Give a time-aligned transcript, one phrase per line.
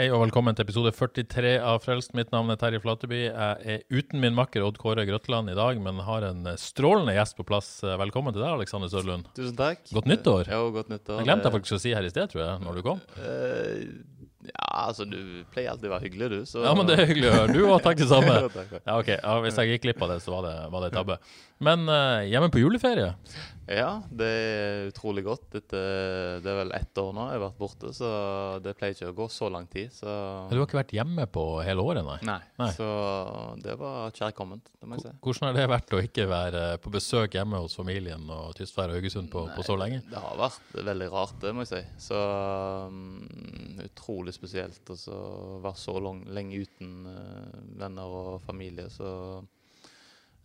[0.00, 2.14] Hei og velkommen til episode 43 av Frelst.
[2.16, 3.18] Mitt navn er Terje Flateby.
[3.26, 7.36] Jeg er uten min makker Odd Kåre Grøtland i dag, men har en strålende gjest
[7.36, 7.68] på plass.
[7.84, 9.28] Velkommen til deg, Alexander Sørlund.
[9.36, 9.82] Tusen takk.
[9.92, 10.48] Godt nyttår.
[10.48, 11.20] Jo, godt nyttår.
[11.20, 13.04] Jeg glemte jeg faktisk å si her i sted, tror jeg, når du kom.
[13.20, 13.84] Eh,
[14.48, 15.20] ja, altså, du
[15.52, 16.38] pleier alltid å være hyggelig, du.
[16.48, 16.64] Så...
[16.64, 17.52] Ja, men det er hyggelig å høre.
[17.52, 18.40] Du òg, takk det samme.
[18.88, 19.10] Ja, ok.
[19.18, 21.20] Ja, hvis jeg gikk glipp av det, så var det, var det tabbe.
[21.60, 23.12] Men eh, hjemme på juleferie.
[23.70, 25.44] Ja, det er utrolig godt.
[25.54, 25.80] Dette,
[26.42, 28.08] det er vel ett år nå jeg har vært borte, så
[28.64, 29.92] det pleier ikke å gå så lang tid.
[29.94, 30.10] Så
[30.50, 32.16] Du har ikke vært hjemme på hele året, nei?
[32.26, 32.40] Nei.
[32.58, 32.70] Nei.
[32.74, 32.88] Så
[33.62, 35.12] det var kjærkomment, det må jeg si.
[35.22, 38.98] Hvordan har det vært å ikke være på besøk hjemme hos familien og Tystvær og
[38.98, 40.02] Haugesund på, på så lenge?
[40.10, 41.84] Det har vært veldig rart, det må jeg si.
[42.08, 42.24] Så
[42.90, 43.30] um,
[43.86, 45.20] utrolig spesielt å så
[45.62, 48.90] være så lang, lenge uten uh, venner og familie.
[48.90, 49.40] Så eh,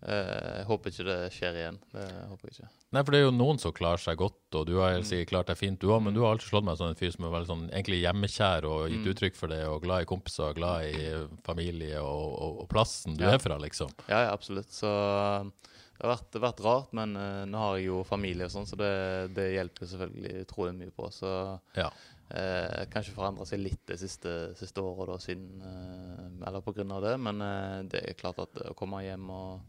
[0.06, 1.78] jeg håper ikke det skjer igjen.
[1.96, 2.68] Det håper jeg ikke.
[2.96, 5.32] Nei, for det er jo noen som klarer seg godt, og du har helt sikkert
[5.32, 7.26] klart deg fint du òg, men du har alltid slått meg som en fyr som
[7.26, 10.86] er veldig sånn egentlig hjemmekjær og gitt uttrykk for det, og glad i kompiser, glad
[10.92, 11.10] i
[11.48, 13.34] familie og, og, og plassen du Ja.
[13.34, 13.90] er fra, liksom.
[14.08, 14.70] Ja, ja, absolutt.
[14.76, 15.50] Så um,
[15.96, 18.76] det har vært, vært rart, men uh, nå har jeg jo familie og sånn, så
[18.80, 18.94] det,
[19.36, 21.10] det hjelper selvfølgelig utrolig mye på.
[21.16, 21.32] Så
[21.80, 21.90] Ja.
[22.30, 27.18] Eh, kanskje forandra seg litt det siste, siste året, da, siden eh, Eller av det,
[27.22, 29.62] men eh, det er klart at å komme hjem og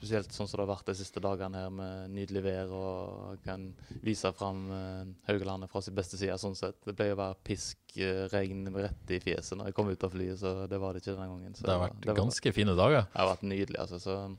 [0.00, 3.66] Spesielt sånn som det har vært de siste dagene her med nydelig vær og kan
[4.00, 6.38] vise fram eh, Haugalandet fra sin beste side.
[6.40, 6.78] sånn sett.
[6.86, 10.14] Det pleier å være pisk, eh, regn rett i fjeset når jeg kom ut av
[10.14, 11.52] flyet, så det var det ikke denne gangen.
[11.58, 13.02] Så Det har vært det var- ganske fine dager.
[13.12, 13.76] det har vært nydelig.
[13.78, 14.36] altså, så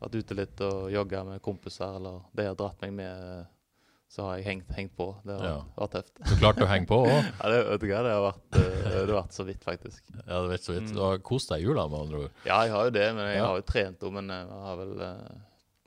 [0.00, 3.46] Vært ute litt og jogga med kompiser, eller de har dratt meg med,
[4.14, 5.08] så har jeg hengt, hengt på.
[5.26, 5.54] Det har Ja.
[5.76, 6.20] vært tøft.
[6.28, 7.10] Du klarte å henge på òg.
[7.42, 10.02] Ja, det, vet du hva, det har vært, eh, det har vært så vidt, faktisk.
[10.14, 10.92] Ja, det har vært så vidt.
[10.94, 12.30] Du har kost deg i jula, med andre ord.
[12.46, 13.46] Ja, jeg har jo det, men jeg Ja.
[13.50, 14.12] har jo trent òg.
[14.20, 15.34] Men jeg har vel eh,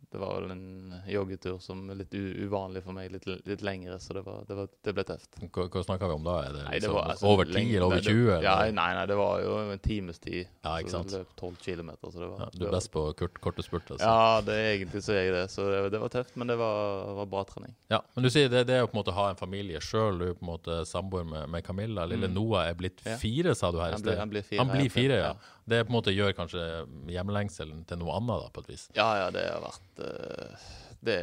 [0.10, 4.14] Det var vel en joggetur som er litt uvanlig for meg, litt, litt lengre, så
[4.16, 5.36] det, var, det, var, det ble tøft.
[5.52, 6.36] Hva, hva snakker vi om da?
[6.48, 8.06] Er det Nei, det liksom var, altså, over 10 eller over 20?
[8.08, 8.46] det- 20?
[8.46, 10.48] Ja, nei, nei, det var jo en times tid.
[10.64, 13.04] Ja, ikke så det løp 12 kilometer, så det var Ja, du er best på
[13.20, 14.08] kort, korte spurt, altså.
[14.08, 15.44] Ja, det egentlig så er jeg det.
[15.52, 17.76] Så det, var tøft, men det var, var bra trening.
[17.92, 20.24] Ja, men du sier det, det er å på en måte ha en familie sjøl.
[20.24, 22.08] Du er på en måte samboer med, med Camilla.
[22.08, 23.20] Lille Noah er blitt Mm.
[23.20, 24.20] Fire, sa du her i Han blir- sted.
[24.24, 25.28] han blir fire, Han blir fire, ja.
[25.36, 25.36] Ja.
[25.68, 26.64] Det på en måte gjør kanskje
[27.12, 28.86] hjemlengselen til noe annet, da, på et vis.
[28.96, 30.68] Ja, ja, det har vært eh,
[31.08, 31.18] Det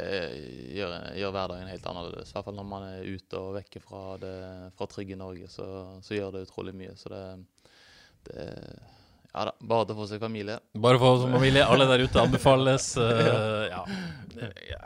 [0.77, 2.29] gjør, gjør hverdagen helt annerledes.
[2.29, 4.35] I hvert fall når man er ute og vekker fra, det,
[4.77, 5.65] fra trygge Norge, så,
[6.05, 6.93] så gjør det utrolig mye.
[6.99, 7.23] Så det,
[8.29, 8.45] det
[9.35, 10.59] Ja da, bare til å få seg familie.
[10.85, 13.81] Bare få seg familie, alle der ute anbefales Uh, ja,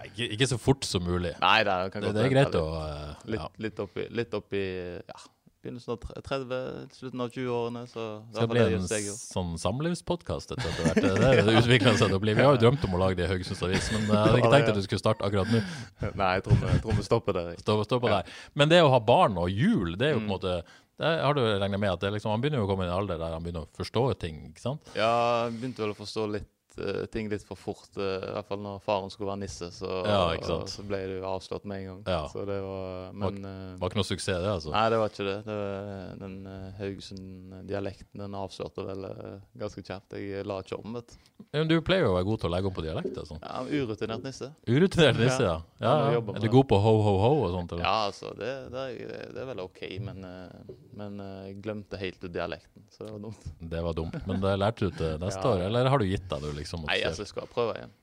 [0.08, 1.36] ikke, ikke så fort som mulig.
[1.44, 3.52] Nei, det kan Det, det er greit å uh, Litt, ja.
[3.66, 4.64] litt oppi, litt oppi
[5.04, 5.20] ja,
[5.64, 6.60] begynnelsen av tre- 30,
[6.96, 7.84] slutten av 20-årene.
[7.92, 11.00] Så Skal fall bli det en sånn samlivspodkast etter hvert.
[11.04, 12.34] Det er det utvikler seg til å bli.
[12.38, 14.54] Vi har jo drømt om å lage det i Haugesunds Avis, men jeg hadde ikke
[14.56, 15.64] tenkt at du skulle starte akkurat nå.
[16.22, 17.50] Nei, jeg tror vi, jeg tror vi stopper der.
[17.64, 18.22] Stopper, stopper ja.
[18.22, 18.38] der.
[18.56, 20.36] Men det å ha barn og jul, det er jo på en Mm.
[20.38, 20.62] måte
[21.00, 22.98] det har du regnet med at det liksom, Han begynner jo å komme i en
[22.98, 24.42] alder der han begynner å forstå ting.
[24.52, 24.82] ikke sant?
[25.00, 27.90] Ja, han begynte vel å forstå litt eh, ting litt for fort.
[27.98, 30.70] Uh, I hvert fall når faren skulle være nisse, så, Ja, sant.
[30.70, 32.04] så ble du avslått med en gang.
[32.08, 32.22] Ja.
[32.30, 34.74] Så det var Men var, var ikke noe suksess, det, altså.
[34.76, 35.38] Nei, det var ikke det.
[35.48, 40.16] det var, den uh, Haugesund-dialekten den avslørte vel eh, ganske kjapt.
[40.20, 41.18] Jeg la ikke om, vet du.
[41.56, 43.16] Men du pleier jo å være god til å legge om på dialekt.
[43.18, 43.38] altså.
[43.42, 44.50] Ja, Urutinert nisse.
[44.68, 45.56] Urutinert nisse, ja.
[45.80, 45.94] Ja.
[46.14, 47.72] ja, Er du god på ho, ho, ho og sånt?
[47.74, 47.86] eller?
[47.86, 52.00] Ja, altså, det, det, er, det er vel OK, men, eh, men eh, jeg glemte
[52.02, 53.48] helt dialekten, så det var dumt.
[53.76, 54.20] Det var dumt.
[54.30, 56.86] Men det lærte du til neste år, eller har du gitt deg, du, liksom?
[56.88, 57.96] Nei, altså, jeg skal prøve igjen.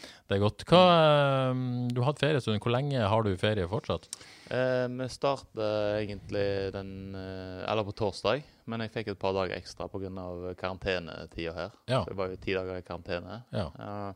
[0.00, 0.64] Det er godt.
[0.68, 0.80] Hva,
[1.50, 1.60] eh,
[1.90, 2.60] du har hatt feriestund.
[2.62, 4.06] Hvor lenge har du ferie fortsatt?
[4.54, 9.56] Eh, vi startet egentlig den eh, Eller på torsdag, men jeg fikk et par dager
[9.58, 10.54] ekstra pga.
[10.58, 11.70] karantenetida her.
[11.86, 12.02] Ja.
[12.04, 13.42] Så det var jo ti dager i karantene.
[13.50, 13.68] Ja.
[13.78, 14.14] Ja,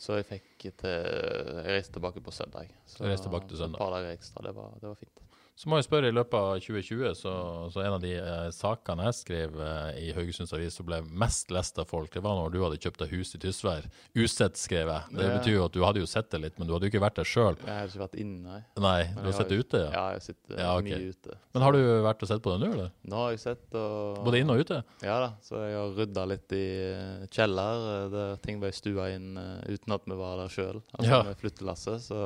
[0.00, 2.68] så jeg fikk til Jeg reiste tilbake på søndag.
[2.86, 3.80] Så jeg reiste tilbake til søndag.
[3.80, 4.44] Et par dager ekstra.
[4.44, 5.29] Det var, det var fint.
[5.60, 7.30] Så må jeg spørre, i løpet av 2020, så,
[7.68, 11.50] så en av de eh, sakene jeg skrev eh, i Haugesunds Avis som ble mest
[11.52, 13.84] lest av folk, det var når du hadde kjøpt deg hus i Tysvær.
[14.16, 15.18] Usett, skrev jeg.
[15.18, 17.02] Det betyr jo at du hadde jo sett det litt, men du hadde jo ikke
[17.04, 17.58] vært der sjøl.
[17.60, 18.62] Jeg har ikke vært inne, nei.
[18.80, 19.82] Nei, Men du har jeg sett det ute?
[19.84, 19.90] Ja.
[20.00, 20.88] Ja, jeg sitter Ja, ok.
[20.88, 21.36] mye ute.
[21.52, 22.90] Men har du vært og sett på det nå, eller?
[23.12, 24.80] Nå har jeg sett og Både inne og ute?
[25.04, 29.10] Ja da, så jeg har rydda litt i eh, kjeller, eh, der ting ble stua
[29.12, 30.80] inn eh, uten at vi var der sjøl.
[30.96, 31.20] Altså Ja.
[31.28, 32.08] med flyttelasset.
[32.08, 32.24] Så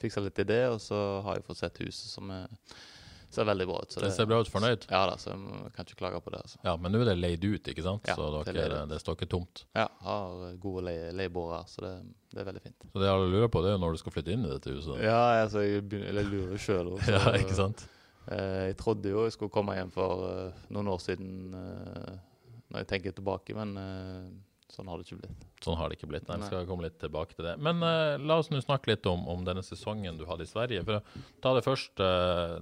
[0.00, 2.48] fiksa litt i det, og så har jeg fått sett huset som er,
[3.30, 3.92] ser veldig bra ut.
[3.94, 4.86] Så Det ser bra ut, fornøyd?
[4.90, 6.40] Ja da, så jeg kan ikke klage på det.
[6.42, 6.58] altså.
[6.66, 8.08] Ja, men nå er det leid ut, ikke sant?
[8.10, 9.64] Ja, så det er dere, det, det står ikke tomt.
[9.78, 11.92] Ja, har gode leie, leieboere så det,
[12.34, 12.88] det er veldig fint.
[12.90, 14.74] Så det alle lurer på, det er jo når du skal flytte inn i dette
[14.74, 14.98] huset.
[15.04, 17.06] Ja, altså, jeg, begynner, jeg lurer sjøl òg.
[17.14, 17.86] Ja, ikke sant?
[18.30, 22.18] Eh, jeg trodde jo jeg skulle komme hjem for eh, noen år siden, eh,
[22.70, 23.72] når jeg tenker tilbake, men
[24.70, 25.46] sånn har det ikke blitt.
[25.64, 26.28] Sånn har det ikke blitt.
[26.30, 27.56] Nei, vi skal komme litt tilbake til det.
[27.60, 30.84] Men uh, la oss nå snakke litt om, om denne sesongen du hadde i Sverige.
[30.86, 32.56] For å ta det først, Uh,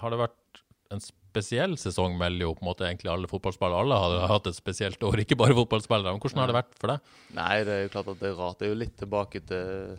[0.00, 0.62] har det vært
[0.94, 3.82] en spesiell sesong, melder jo på en måte egentlig alle fotballspillere.
[3.84, 6.14] Alle har hatt et spesielt år, ikke bare fotballspillere.
[6.14, 7.12] Men hvordan har det vært for deg?
[7.36, 8.58] Nei, det er jo klart at det er rart.
[8.60, 9.94] Det er jo litt tilbake til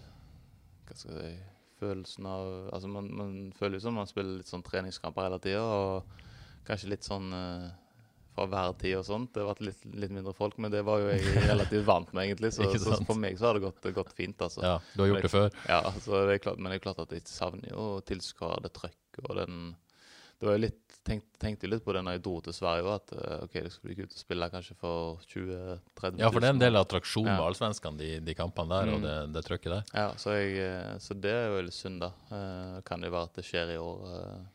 [0.89, 1.47] Hva skal jeg si
[1.79, 5.61] Følelsen av Altså, man, man føler jo som man spiller litt sånn treningskamper hele tida,
[5.63, 7.69] og kanskje litt sånn eh,
[8.47, 9.33] fra tid og sånt.
[9.33, 12.29] Det har vært litt, litt mindre folk, men det var jo jeg relativt vant med,
[12.29, 12.53] egentlig.
[12.55, 14.63] Så, så for meg så har det gått, gått fint, altså.
[14.63, 15.49] Ja, du har gjort det før.
[15.67, 19.23] Ja, så det klart, men det er klart at jeg savner jo tilskuere, det trøkk
[19.27, 19.75] og den
[20.39, 22.91] Det var jo litt tenkt, Tenkte jo litt på det når jeg dro til Sverige
[22.95, 26.19] at eh, OK, det skulle bli kult å spille kanskje for 20 000-30 000.
[26.23, 27.47] Ja, for det er en del av attraksjonen med Ja.
[27.49, 29.05] allsvenskene, de, de kampene der, og Mm.
[29.07, 29.83] det, det trøkket der.
[29.95, 32.11] Ja, så, jeg, eh, så det er jo litt synd, da.
[32.31, 34.07] Eh, kan det være at det skjer i år,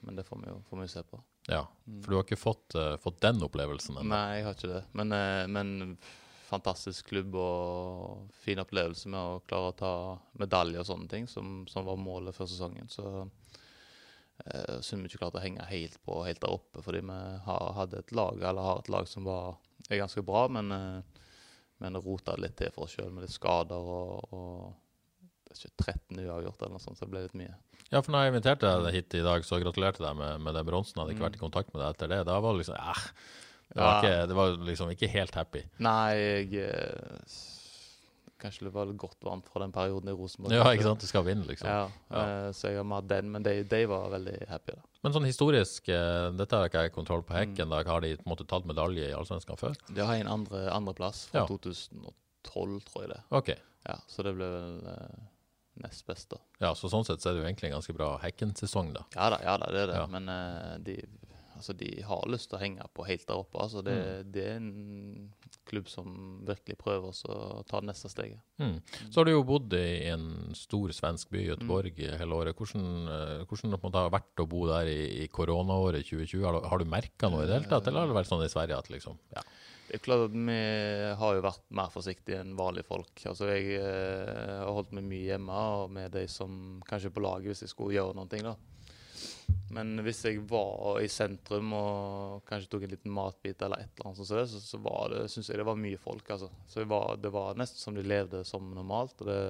[0.04, 1.20] men det får vi jo, får vi se på.
[1.50, 4.08] Ja, for du har ikke fått, uh, fått den opplevelsen ennå.
[4.14, 4.82] Nei, jeg har ikke det.
[4.96, 5.98] Men, uh, men
[6.44, 9.94] fantastisk klubb og fin opplevelse med å klare å ta
[10.40, 12.88] medalje og sånne ting, som, som var målet før sesongen.
[12.92, 17.18] Så uh, synd vi ikke klarte å henge helt på helt der oppe, fordi vi
[17.48, 19.58] har, hadde et lag, eller har et lag som var,
[19.88, 21.28] er ganske bra, men, uh,
[21.84, 24.83] men rota litt til for oss sjøl med litt skader og, og
[25.60, 27.54] ikke 13 uavgjort eller noe sånt, så det ble litt mye.
[27.92, 30.54] Ja, for når jeg inviterte deg hit i dag, så gratulerte jeg deg med, med
[30.58, 30.98] den bronsen.
[31.00, 32.20] Hadde ikke vært i kontakt med deg etter det.
[32.26, 33.02] Da var det liksom eh,
[33.74, 33.98] det, var Ja.
[34.00, 35.62] ikke, det var liksom ikke helt happy.
[35.84, 37.50] Nei, jeg eh,
[38.44, 40.52] Kanskje det var godt varmt fra den perioden i Rosenborg.
[40.52, 41.00] Ja, ikke sant?
[41.00, 41.68] Du skal vinne, liksom.
[41.70, 42.24] Ja, Ja.
[42.48, 44.74] eh, så jeg har med den, men de, de var veldig happy.
[44.74, 44.82] da.
[45.04, 47.70] Men sånn historisk, eh, dette har ikke jeg kontroll på hekken.
[47.72, 49.78] Da har de på en måte tatt medalje i Allsvenskan før?
[49.88, 51.46] De har en andre, plass fra Ja.
[51.46, 53.22] 2012, tror jeg det.
[53.30, 53.48] OK.
[53.88, 54.76] Ja, Så det ble vel
[55.82, 56.38] nest best, da.
[56.62, 59.04] Ja, så sånn sett så er det jo egentlig en ganske bra Hekken-sesong, da.
[59.16, 60.00] Ja da, ja da, det er det.
[60.02, 60.06] Ja.
[60.10, 60.98] Men uh, de,
[61.56, 63.58] altså, de har lyst til å henge på helt der oppe.
[63.64, 64.30] Altså, det, Mm.
[64.34, 64.70] det er en
[65.64, 66.08] klubb som
[66.44, 68.40] virkelig prøver å ta det neste steget.
[68.60, 68.76] Mm.
[69.10, 72.56] Så har du jo bodd i en stor svensk by, Göteborg, hele året.
[72.58, 76.44] Hvordan, eh, hvordan det har vært å bo der i, i koronaåret 2020?
[76.44, 78.44] Har du, har du merka noe i det hele tatt, eller har det vært sånn
[78.44, 79.42] i Sverige at liksom ja.
[79.84, 80.60] Det er klart at Vi
[81.20, 83.12] har jo vært mer forsiktige enn vanlige folk.
[83.28, 87.24] Altså Jeg eh, har holdt meg mye hjemme og med de som kanskje er på
[87.24, 88.40] laget hvis jeg skulle gjøre noe.
[88.48, 88.56] da.
[89.74, 94.10] Men hvis jeg var i sentrum og kanskje tok en liten matbit eller et eller
[94.10, 96.28] annet, sånt, så, så var det, synes jeg det var mye folk.
[96.30, 96.50] altså.
[96.70, 99.20] Så var, Det var nesten som de levde som normalt.
[99.20, 99.40] og det,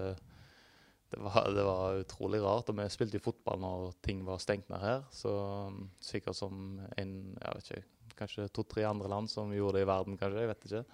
[1.14, 2.70] det, var, det var utrolig rart.
[2.72, 5.04] Og vi spilte jo fotball når ting var stengt ned her.
[5.14, 5.34] Så
[6.02, 7.84] sikkert som en jeg vet ikke,
[8.18, 10.44] kanskje to-tre andre land som gjorde det i verden, kanskje.
[10.44, 10.84] Jeg vet ikke.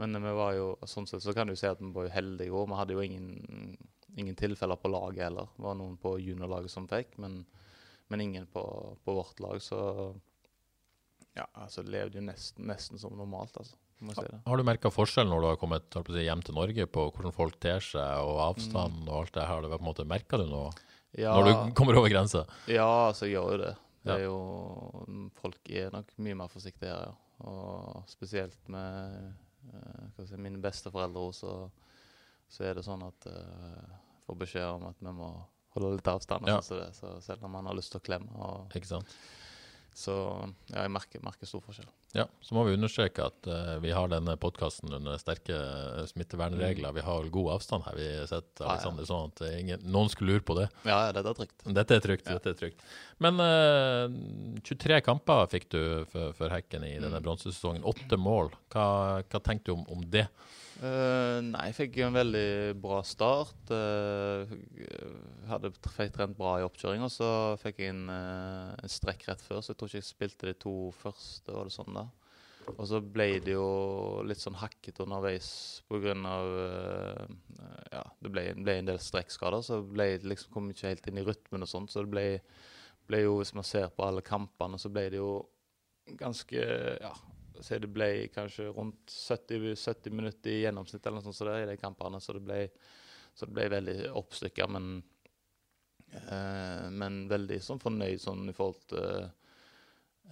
[0.00, 2.54] Men vi var jo, sånn sett så kan du si at vi var jo heldige
[2.56, 2.70] òg.
[2.70, 3.76] Vi hadde jo ingen,
[4.16, 5.50] ingen tilfeller på laget heller.
[5.56, 7.42] Det var noen på juniorlaget som fikk, men,
[8.08, 8.62] men ingen på,
[9.04, 9.60] på vårt lag.
[9.60, 9.78] Så
[11.36, 13.76] ja, altså det levde jo nesten, nesten som normalt, altså.
[14.02, 14.40] Si det.
[14.48, 17.54] Har du merka forskjell når du har kommet si, hjem til Norge, på hvordan folk
[17.62, 19.52] ter seg, og avstand og alt det her?
[19.52, 20.72] Har du på en måte Merka du noe
[21.14, 22.42] Ja, når du kommer over grensa?
[22.66, 23.70] ja, altså jeg gjør jo det.
[24.02, 24.38] Det er jo,
[25.38, 27.18] folk er nok mye mer forsiktige her, ja.
[27.42, 29.32] Og spesielt med
[29.72, 31.92] uh, si, mine besteforeldre også, så,
[32.50, 33.94] så er det sånn at uh,
[34.26, 35.30] får beskjed om at vi må
[35.74, 36.50] holde litt avstand.
[36.50, 36.60] Ja.
[36.62, 38.34] Så, det, så selv om man har lyst til å klemme.
[38.36, 39.16] Og, Ikke sant?
[39.94, 40.14] Så
[40.72, 41.88] ja, jeg merker, merker stor forskjell.
[42.16, 45.56] Ja, så må vi understreke at uh, vi har denne podkasten under sterke
[46.10, 46.90] smittevernregler.
[46.92, 46.96] Mm.
[46.98, 47.96] Vi har god avstand her.
[47.96, 48.60] Vi sett Mm.
[48.60, 48.72] Ja, ja.
[48.74, 50.66] Alexander sånn at eh, ingen, noen skulle lure på det.
[50.84, 51.64] Ja, ja, dette er trygt.
[51.78, 52.26] Dette er trygt.
[52.28, 52.84] Dette er trygt.
[53.22, 55.80] Men uh, 23 kamper fikk du
[56.12, 57.24] for, for Hekken i denne Mm.
[57.30, 57.84] bronsesesongen.
[57.88, 58.52] Åtte mål.
[58.74, 58.86] Hva,
[59.24, 60.26] hva tenkte du om, om det?
[60.82, 62.46] Eh, nei, jeg fikk en veldig
[62.82, 63.70] bra start.
[63.70, 64.50] Uh,
[65.46, 67.28] hadde fikk trent bra i oppkjøring, og så
[67.62, 70.56] fikk jeg en, uh, en strekk rett før, så jeg tror ikke jeg spilte de
[70.64, 71.54] to første.
[71.54, 72.00] det sånn.
[72.72, 73.68] Og så ble det jo
[74.26, 75.52] litt sånn hakkete underveis
[75.86, 76.16] pga.
[76.18, 77.30] Uh,
[77.94, 81.22] ja, det ble, ble en del strekkskader, så ble, det liksom, kom ikke helt inn
[81.22, 82.26] i rytmen og sånn, så det ble,
[83.06, 85.36] ble jo, hvis man ser på alle kampene, så ble det jo
[86.18, 87.12] ganske Ja,
[87.62, 91.64] så det ble kanskje rundt 70, 70 minutter i gjennomsnitt eller noe sånt så der,
[91.64, 92.58] i de kampene, så det ble,
[93.34, 94.96] så det ble veldig oppstykka, men
[96.12, 99.06] eh, Men veldig sånn fornøyd sånn i forhold til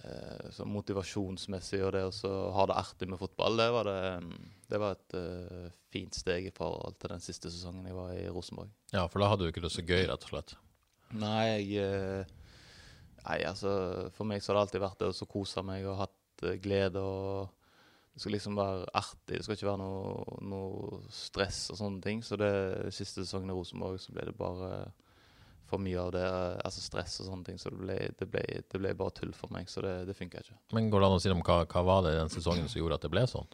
[0.03, 4.81] eh, så motivasjonsmessig og det å ha det artig med fotball, det var, det, det
[4.81, 8.71] var et uh, fint steg i forhold til den siste sesongen jeg var i Rosenborg.
[8.93, 10.55] Ja, for da hadde du ikke det så gøy, rett og slett?
[11.11, 12.37] Nei, jeg uh,
[13.21, 13.71] Nei, altså
[14.15, 16.15] For meg så har det alltid vært det å kose meg og hatt
[16.61, 17.57] glede og
[18.11, 22.19] Det skal liksom være artig, det skal ikke være noe, noe stress og sånne ting.
[22.27, 22.51] Så det
[22.91, 24.71] siste sesongen i Rosenborg så ble det bare
[25.71, 26.25] for mye av det,
[26.65, 27.61] altså stress og sånne ting.
[27.61, 30.43] Så det ble, det ble, det ble bare tull for meg, så det, det funka
[30.43, 30.57] ikke.
[30.75, 32.81] Men går det an å si om hva, hva var det i den sesongen som
[32.81, 33.47] gjorde at det ble sånn?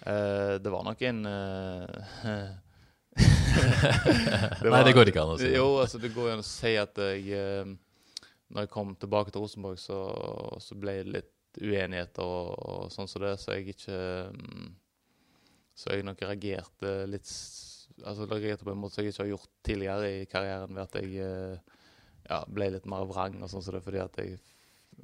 [0.00, 2.44] Eh, det var nok en eh,
[4.62, 5.50] det Nei, det går ikke an å si.
[5.52, 7.74] Jo, altså det går an å si at jeg eh,
[8.50, 9.98] Når jeg kom tilbake til Rosenborg, så,
[10.62, 13.98] så ble det litt uenigheter og, og sånn som det, så jeg ikke
[14.36, 14.70] mm,
[15.80, 17.28] Så jeg nok reagerte litt
[18.06, 20.98] altså reagerte på en måte som jeg ikke har gjort tidligere i karrieren, ved at
[21.00, 21.76] jeg eh,
[22.28, 24.38] ja, ble litt mer vrang og sånn som det, fordi at jeg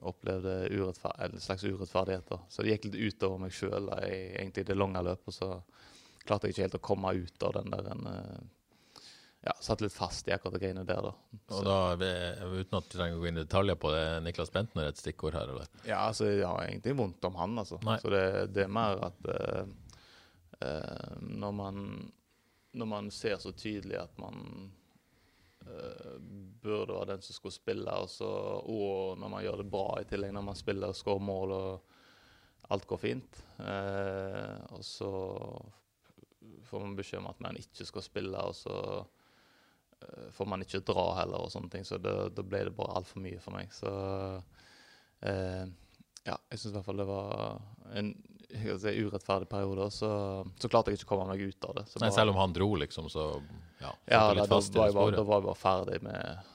[0.06, 2.42] opplevde en slags urettferdigheter.
[2.52, 5.38] Så det gikk litt utover meg sjøl egentlig i det lange løpet.
[5.38, 5.48] Så
[6.26, 8.42] klarte jeg ikke helt å komme ut av den der en, eh,
[9.46, 11.40] ja, Satt litt fast i akkurat de greiene der, da.
[11.46, 11.60] Så.
[11.60, 12.10] Og da,
[12.50, 15.36] Uten at du trenger å gå inn i detaljer på det, Niklas Bentner et stikkord
[15.38, 15.70] her, eller?
[15.86, 17.78] Ja, altså, jeg har egentlig vondt om han, altså.
[17.86, 17.98] Nei.
[18.02, 18.24] Så det,
[18.56, 19.68] det, er mer at uh,
[20.60, 21.84] uh, når man
[22.76, 24.42] når man ser så tydelig at man
[25.64, 26.16] uh,
[26.60, 28.28] burde være den som skulle spille, og, så,
[28.60, 31.94] og når man gjør det bra i tillegg, når man spiller og skårer mål og
[32.74, 33.40] alt går fint.
[33.56, 35.10] Uh, og så
[36.66, 38.76] får man beskjed om at man ikke skal spille, og så
[40.36, 41.86] får man ikke dra heller, og sånne ting.
[41.86, 43.72] Så da ble det bare altfor mye for meg.
[43.74, 43.90] Så
[46.26, 47.60] ja, jeg syns i hvert fall det var
[47.96, 48.10] en
[48.50, 50.10] si, urettferdig periode, så,
[50.58, 51.86] så, klarte jeg ikke å komme meg ut av det.
[52.02, 53.28] Nei, selv om han dro, liksom, så
[53.80, 56.52] ja, ja da, da, var jeg bare, da var jeg bare ferdig med,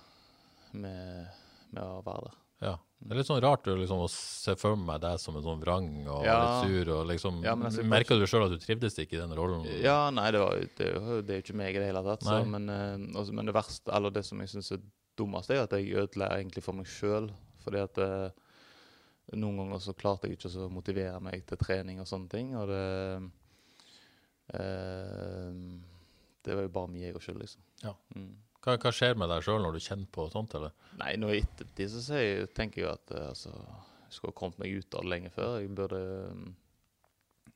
[0.84, 2.40] med, med å være der.
[2.68, 2.76] Ja.
[3.02, 5.88] Det er litt sånn rart liksom, å se for meg deg som en sånn vrang
[6.06, 6.36] og ja.
[6.38, 6.92] litt sur.
[6.94, 9.66] og liksom, ja, altså, Merka du sjøl at du trivdes ikke i den rollen?
[9.82, 10.90] Ja, nei, det, var, det,
[11.26, 12.28] det er jo ikke meg i det hele tatt.
[12.28, 14.84] Så, men, eh, også, men, det verste, eller det som jeg syns er
[15.18, 17.32] dummest, er at jeg ødela egentlig for meg sjøl.
[17.66, 18.30] Fordi at eh,
[19.34, 22.54] noen ganger så klarte jeg ikke å motivere meg til trening og sånne ting.
[22.60, 22.86] Og det
[24.62, 25.60] eh,
[26.46, 27.66] Det var jo bare min og skyld, liksom.
[27.82, 27.98] Ja.
[28.14, 28.34] Mm.
[28.62, 30.74] Hva, hva, skjer med deg sjøl når du kjenner på sånt, eller?
[31.00, 33.54] Nei, nå i ettertid så jeg, tenker jeg at eh, altså,
[34.06, 35.56] jeg skulle ha kommet meg ut av det lenge før.
[35.64, 36.02] Jeg burde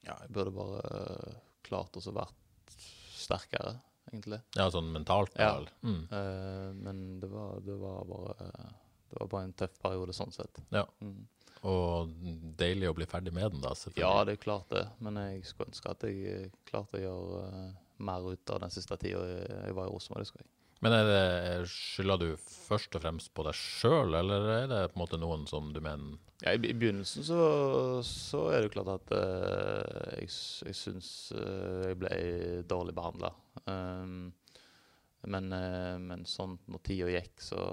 [0.05, 2.73] Ja, jeg burde bare uh, klart å vært
[3.17, 3.75] sterkere,
[4.11, 4.41] egentlig.
[4.57, 5.37] Ja, sånn mentalt?
[5.37, 5.59] Ja.
[5.85, 6.01] Mm.
[6.09, 8.49] Uh, men det var, det var bare
[9.09, 10.59] det var bare en tøff periode sånn sett.
[10.73, 10.83] Ja.
[11.05, 11.23] Mm.
[11.65, 12.11] Og
[12.59, 13.71] deilig å bli ferdig med den, da?
[13.77, 14.03] selvfølgelig.
[14.03, 14.83] Ja, det er klart det.
[15.05, 18.97] Men jeg skulle ønske at jeg klarte å gjøre uh, mer ut av den siste
[19.01, 20.45] tida jeg var i Rosenborg.
[20.75, 20.83] Jeg.
[20.83, 24.99] Men er det, skylder du først og fremst på deg sjøl, eller er det på
[24.99, 27.39] en måte noen som du mener Ja, I, begynnelsen så,
[28.05, 30.29] så, er det jo klart at uh, jeg,
[30.67, 32.17] jeg syns uh, jeg ble
[32.67, 33.31] dårlig behandla.
[33.65, 34.33] Um,
[35.31, 37.63] men, uh, men sånn når tida gikk, så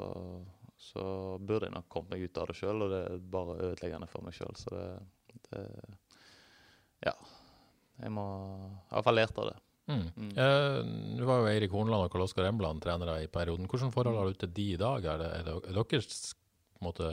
[0.82, 1.02] så
[1.38, 4.26] burde jeg nok kommet meg ut av det sjøl, og det er bare ødeleggende for
[4.26, 4.56] meg sjøl.
[4.59, 4.88] Så det,
[5.49, 5.66] det,
[7.06, 7.14] Ja.
[8.02, 8.25] Jeg må
[8.90, 9.59] hvert fall lært av det.
[9.90, 10.06] Mm.
[10.16, 10.30] Mm.
[10.38, 10.78] Eh,
[11.18, 13.66] Nå var jo Eirik Hornland og Karl Oskar Embland trenere i perioden.
[13.70, 15.04] Hvilke forhold har du til de i dag?
[15.04, 16.34] Er, det, er, det, er deres
[16.82, 17.10] måte,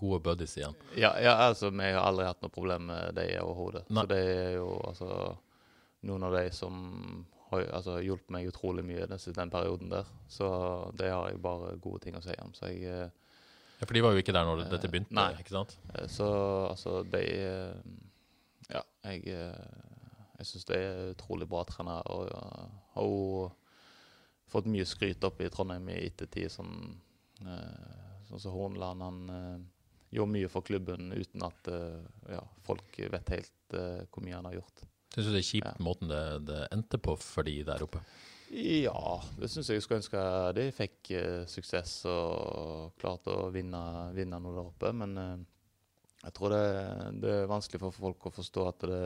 [0.00, 0.74] gode buddies igjen?
[0.96, 3.86] Ja, ja, altså, vi har aldri hatt noe problem med dem overhodet.
[3.90, 5.10] Så det er jo altså
[6.04, 6.80] noen av de som
[7.50, 10.08] har altså, hjulpet meg utrolig mye den, den, perioden der.
[10.28, 10.48] Så
[10.98, 12.54] det har jeg bare gode ting å si om.
[12.56, 13.12] Så jeg eh,
[13.80, 15.14] Ja, For de var jo ikke der når dette begynte?
[15.16, 15.32] Nei.
[15.42, 15.76] ikke sant?
[15.94, 16.28] Eh, så
[16.70, 17.94] altså, de eh,
[18.72, 19.52] Ja, jeg,
[20.38, 22.06] jeg syns det er utrolig bra trener.
[22.10, 22.30] Og
[22.94, 23.50] har jo
[24.50, 26.52] fått mye skryt opp i Trondheim i ettertid.
[26.52, 26.96] Sånn,
[28.28, 29.04] sånn som Hornland.
[29.04, 29.68] Han
[30.14, 31.70] gjorde mye for klubben uten at
[32.30, 33.78] ja, folk vet helt
[34.10, 34.84] hvor mye han har gjort.
[35.14, 35.82] Syns du det er kjipt ja.
[35.86, 38.00] måten det, det, endte på for de der oppe?
[38.54, 40.22] Ja, det syns jeg skulle ønske
[40.58, 43.80] de fikk eh, suksess og klarte å vinne,
[44.14, 44.90] vinne, noe der oppe.
[44.94, 45.44] Men eh,
[46.24, 46.64] jeg tror det,
[47.22, 49.00] det, er vanskelig for folk å forstå at det,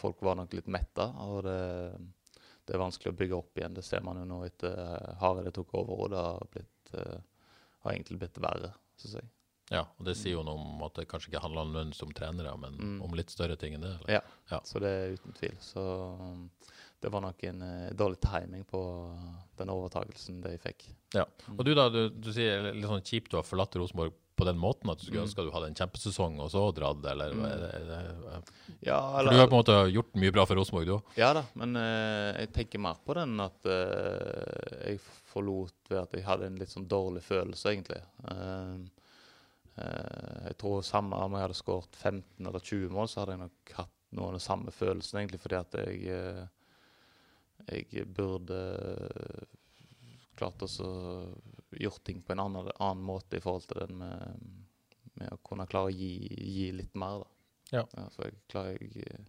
[0.00, 1.10] folk var nok litt metta.
[1.26, 1.58] Og det,
[2.64, 3.76] det, er vanskelig å bygge opp igjen.
[3.76, 7.52] Det ser man jo nå etter uh, Hareide tok over, og det har, blitt, uh,
[7.84, 9.30] har egentlig blitt verre, syns jeg.
[9.70, 12.10] Ja, og det sier jo noe om at det kanskje ikke handler om lønn som
[12.10, 12.96] trenere, men mm.
[13.06, 13.92] om litt større ting enn det?
[14.10, 14.18] Ja.
[14.50, 14.58] ja.
[14.66, 15.54] så det er uten tvil.
[15.62, 15.84] Så
[17.00, 18.80] det var nok en uh, dårlig timing på
[19.60, 20.88] den overtakelsen de fikk.
[21.14, 21.28] Ja.
[21.54, 24.58] Og du da, du, du sier litt sånn kjipt du har forlatt Rosenborg på den
[24.60, 27.44] måten at du skulle ønske at du hadde en kjempesesong og så dratt, eller Mm.
[27.44, 28.52] eller, eller.
[28.80, 31.10] Ja, For du har på en måte gjort mye bra for Rosenborg, du òg.
[31.20, 36.16] Ja da, men uh, jeg tenker mer på den at uh, jeg forlot ved at
[36.16, 38.00] jeg hadde en litt sånn dårlig følelse, egentlig.
[38.24, 38.88] Uh,
[39.80, 43.74] jeg tror samme om jeg hadde skåret 15 eller 20 mål, så hadde jeg nok
[43.78, 46.48] hatt noe av den samme følelsen, egentlig, fordi at jeg
[47.70, 48.56] jeg burde
[50.40, 50.88] klart også
[51.80, 54.48] gjort ting på en annen, annen måte i forhold til den med,
[55.20, 56.10] med å kunne klare å gi,
[56.50, 57.36] gi litt mer, da.
[57.70, 57.84] Ja.
[58.10, 59.26] så jeg klarer jeg eh,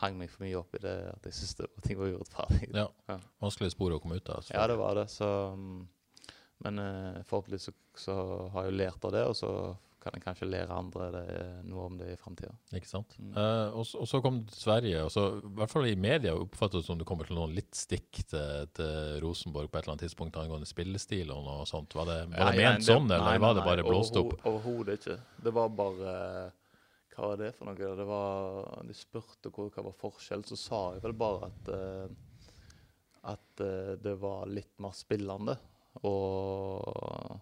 [0.00, 2.70] hang meg for mye opp i det at jeg syntes det var- ting var urettferdig.
[2.74, 2.88] Ja.
[3.06, 3.18] Ja.
[3.44, 4.48] Vanskelig spor å komme ut av.
[4.50, 5.04] Ja, det var det.
[5.12, 5.28] Så,
[6.64, 7.74] men uh, forhåpentligvis så,
[8.06, 8.16] så
[8.54, 9.52] har jeg jo lært av det, og så
[10.04, 11.24] kan en kanskje lære andre det,
[11.66, 12.52] noe om det i framtida.
[12.76, 13.16] Ikke sant?
[13.18, 13.32] Mm.
[13.34, 15.94] Uh, og, så- og så kom du til Sverige, og så, i hvert fall i
[15.96, 19.84] media oppfattes det som du kommer til noen litt stikk til, til Rosenborg på et
[19.86, 21.96] eller annet tidspunkt angående spillestil og noe sånt.
[21.96, 24.36] Var det, var det ment sånn, eller var det bare blåst opp?
[24.42, 25.18] Overho- Overhodet ikke.
[25.48, 26.14] Det var bare
[27.14, 27.90] Hva var det for noe?
[27.98, 32.08] Det var, de spurte hva, hva var forskjellen, så sa jeg vel bare at uh,
[33.34, 35.54] at uh, det var litt mer spillende.
[36.04, 37.38] Og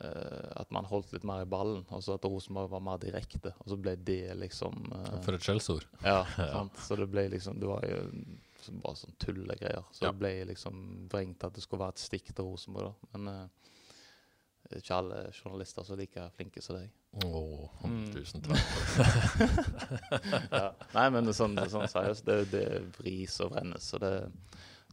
[0.00, 1.82] at man holdt litt mer i ballen.
[1.90, 3.52] og så at Rosenborg var mer direkte.
[3.60, 5.84] Og så ble det liksom eh, For et skjellsord.
[6.04, 6.76] Ja, sant?
[6.80, 8.00] så det ble liksom Det var jo
[8.84, 9.84] bare sånn tullegreier.
[9.92, 10.10] Så Ja.
[10.12, 13.18] det ble liksom vrengt at det skulle være et stikk til Rosenborg, da.
[13.18, 16.90] Men eh, ikke alle journalister som er like flinke som deg.
[17.24, 18.12] Å, Mm.
[18.14, 18.60] tusen takk.
[20.52, 20.72] ja.
[20.94, 22.66] Nei, men det sånn, sånn seriøst, det, det
[22.98, 24.12] vris og vrennes, så det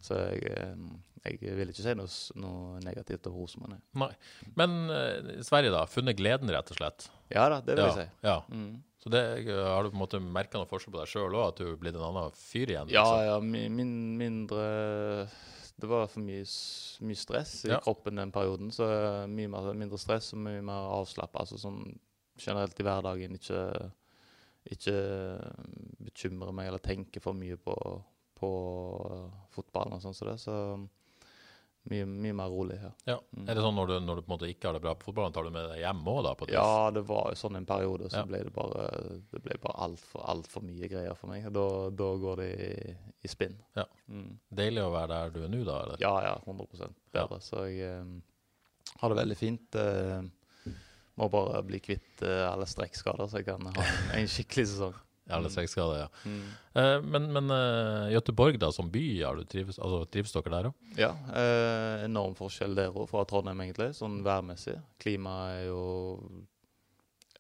[0.06, 0.74] Så jeg, eh,
[1.28, 4.12] jeg vil ikke si noe, noe negativt om Rosenborg, nei.
[4.60, 4.76] Men
[5.34, 5.86] i Sverige, da?
[5.90, 7.10] Funnet gleden, rett og slett?
[7.34, 8.28] Ja da, det vil ja, jeg si.
[8.30, 8.38] Ja.
[8.54, 8.84] Mm.
[9.04, 11.44] Så det, har du på en måte merka noe forskjell på deg sjøl òg?
[11.52, 12.90] At du er blitt en annen fyr igjen?
[12.94, 13.28] Ja, liksom?
[13.28, 14.64] ja, min, min, mindre
[15.78, 16.42] Det var for mye,
[17.06, 17.80] mye stress i Ja.
[17.84, 18.72] kroppen den perioden.
[18.74, 21.44] Så eh, mye mer, mindre stress og mye mer avslappa.
[21.44, 21.84] Altså sånn
[22.38, 23.62] generelt i hverdagen ikke
[24.68, 24.94] ikke
[26.04, 27.76] bekymre meg eller tenke for mye på,
[28.38, 28.52] på
[29.56, 30.38] fotballen og sånn som det.
[30.42, 30.56] Så
[31.90, 32.94] mye, mye mer rolig her.
[33.08, 33.16] Ja.
[33.46, 35.10] Er det sånn når du, når du på en måte ikke har det bra på
[35.10, 36.34] fotballen, tar du med deg hjem òg, da?
[36.52, 38.26] Ja, det var jo sånn en periode, så Ja.
[38.28, 38.88] ble det bare
[39.32, 41.48] Det ble bare altfor alt for mye greier for meg.
[41.54, 43.56] Da, da går det i, i spinn.
[43.78, 43.86] Ja.
[44.08, 44.40] Mm.
[44.62, 45.80] Deilig å være der du er nå, da?
[45.86, 46.02] Eller?
[46.04, 47.40] Ja, ja, 100% bedre.
[47.42, 48.22] Så jeg um,
[49.00, 49.76] har det veldig fint.
[49.80, 50.28] Uh,
[51.18, 54.98] må bare bli kvitt uh, alle strekkskader, så jeg kan ha en, en skikkelig sesong.
[55.30, 56.08] Alle grader, ja.
[56.26, 56.44] Mm.
[56.76, 60.70] Eh, men men eh, Göteborg, da, som by, har du trives, altså, trives dere der
[60.70, 60.74] òg?
[60.98, 64.78] Ja, eh, enorm forskjell der òg fra Trondheim, egentlig, sånn værmessig.
[65.00, 65.84] Klimaet er jo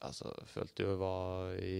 [0.05, 1.77] Altså, følte jo jeg var i,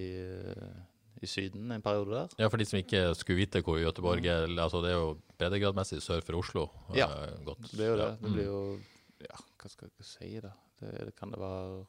[1.22, 2.32] i Syden en periode der.
[2.42, 6.00] Ja, for de som ikke skulle vite hvor Göteborg er, altså det er jo breddegradsmessig
[6.02, 6.64] sør for Oslo.
[6.90, 6.96] Mm.
[6.98, 7.08] Ja,
[7.46, 7.70] godt.
[7.78, 8.10] Det er jo det.
[8.24, 8.50] Det blir Mm.
[8.50, 8.80] jo
[9.22, 10.52] Ja, hva skal jeg si, da?
[10.80, 11.86] Det, det kan det være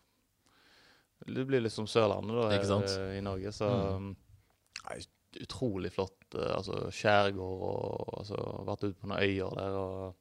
[1.34, 2.58] Det blir litt som Sørlandet, da, her,
[2.98, 3.52] eh, i Norge.
[3.52, 4.16] Så Mm.
[4.88, 4.98] nei,
[5.42, 6.14] utrolig flott.
[6.34, 9.76] eh, Altså skjærgård og altså, Vært ute på noen øyer der.
[9.76, 10.14] og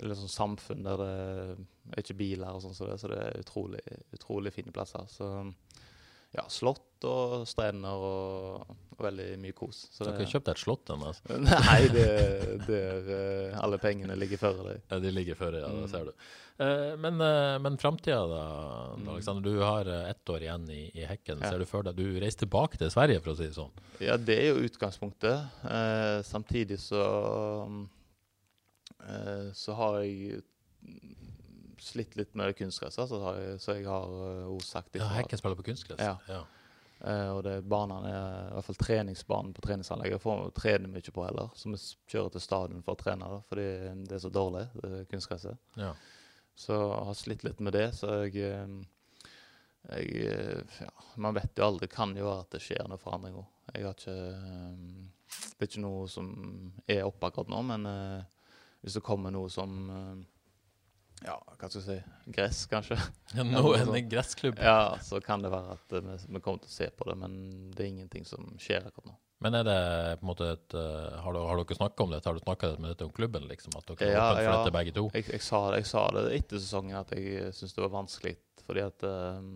[0.00, 3.40] Litt sånn samfunn der det er ikke biler og sånn, så det, så det er
[3.42, 3.80] utrolig,
[4.14, 5.02] utrolig fine plasser.
[5.10, 5.52] Så
[6.36, 8.64] ja, slott og strender og,
[8.98, 9.84] og veldig mye kos.
[9.94, 11.12] Så dere har kjøpt et slott ennå?
[11.12, 11.38] Altså.
[11.46, 12.08] Nei, det
[12.66, 14.80] det er, alle pengene ligger før deg.
[14.90, 15.88] Ja, de ligger føre, ja, det Mm.
[15.92, 16.12] ser du.
[16.58, 18.42] Eh, men uh, men framtida, da,
[18.98, 19.08] Mm.
[19.14, 19.42] Alexander.
[19.46, 21.38] Du har eh, ett år igjen i, i hekken.
[21.44, 21.52] Ja.
[21.52, 23.70] Ser du for deg Du reiser tilbake til Sverige, for å si det sånn?
[24.02, 25.46] Ja, det er jo utgangspunktet.
[25.70, 27.04] Eh, samtidig så
[29.06, 30.42] eh, Så har jeg
[31.78, 33.20] slitt litt med kunstgress, altså,
[33.62, 35.06] så jeg har eh, også sagt Ja.
[35.14, 36.00] Hekken spiller på kunstgress?
[36.02, 36.16] Ja.
[36.28, 36.40] ja.
[37.00, 40.22] Eh, og det banene er i hvert fall treningsbanen på treningsanlegget.
[40.22, 41.80] får vi trene mye på heller, så vi
[42.10, 43.66] kjører til stadion for å trene, da, fordi
[44.08, 45.58] det er så dårlig, det kunstgresset.
[45.78, 45.92] ja.
[46.58, 49.28] Så jeg har slitt litt med det, så jeg, eh,
[49.92, 50.90] jeg eh, ja,
[51.22, 51.86] Man vet jo aldri.
[51.86, 53.46] Det kan jo være at det skjer noen forandringer.
[53.76, 56.32] Jeg har ikke um, Det er ikke noe som
[56.88, 58.48] er oppe akkurat nå, men uh,
[58.82, 60.18] hvis det kommer noe som eh,
[61.26, 62.98] Ja, hva skal jeg si Gress, kanskje.
[63.36, 64.60] Ja, Nå noe en gressklubb.
[64.62, 67.16] Ja, så kan det være at eh, vi, vi kommer til å se på det,
[67.20, 67.32] men
[67.74, 69.16] det er ingenting som skjer akkurat nå.
[69.44, 69.80] Men er det
[70.18, 72.26] på en måte et eh, Har, du, har dere snakka om dette?
[72.26, 73.76] Har du snakka med dette om klubben, liksom?
[73.78, 74.54] At dere er Ja, åpne for ja.
[74.56, 75.04] dette, begge to?
[75.14, 78.34] Jeg, jeg, sa, jeg sa det etter sesongen at jeg syntes det var vanskelig,
[78.66, 79.50] fordi at eh,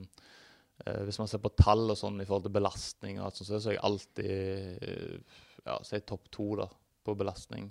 [0.87, 3.51] eh, Hvis man ser på tall og sånn i forhold til belastning, og alt sånt,
[3.55, 6.69] så er jeg alltid eh, ja, si topp to da,
[7.03, 7.71] på belastning.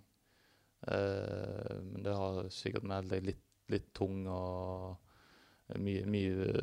[0.82, 3.42] Uh, men det har sikkert med er litt,
[3.72, 6.62] litt tung og mye, mye,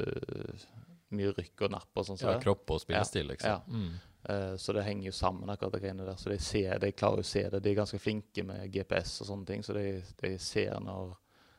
[1.16, 2.21] mye rykk og napp og sånn.
[2.21, 3.51] som Ja, kropp og spillestil, liksom.
[3.51, 3.62] Ja.
[3.68, 3.97] Mm.
[4.23, 6.16] Eh, så det henger jo sammen, akkurat det greiene der.
[6.16, 7.62] Så de, ser, de klarer å se det.
[7.64, 11.14] De er ganske flinke med GPS og sånne ting, så de, de ser når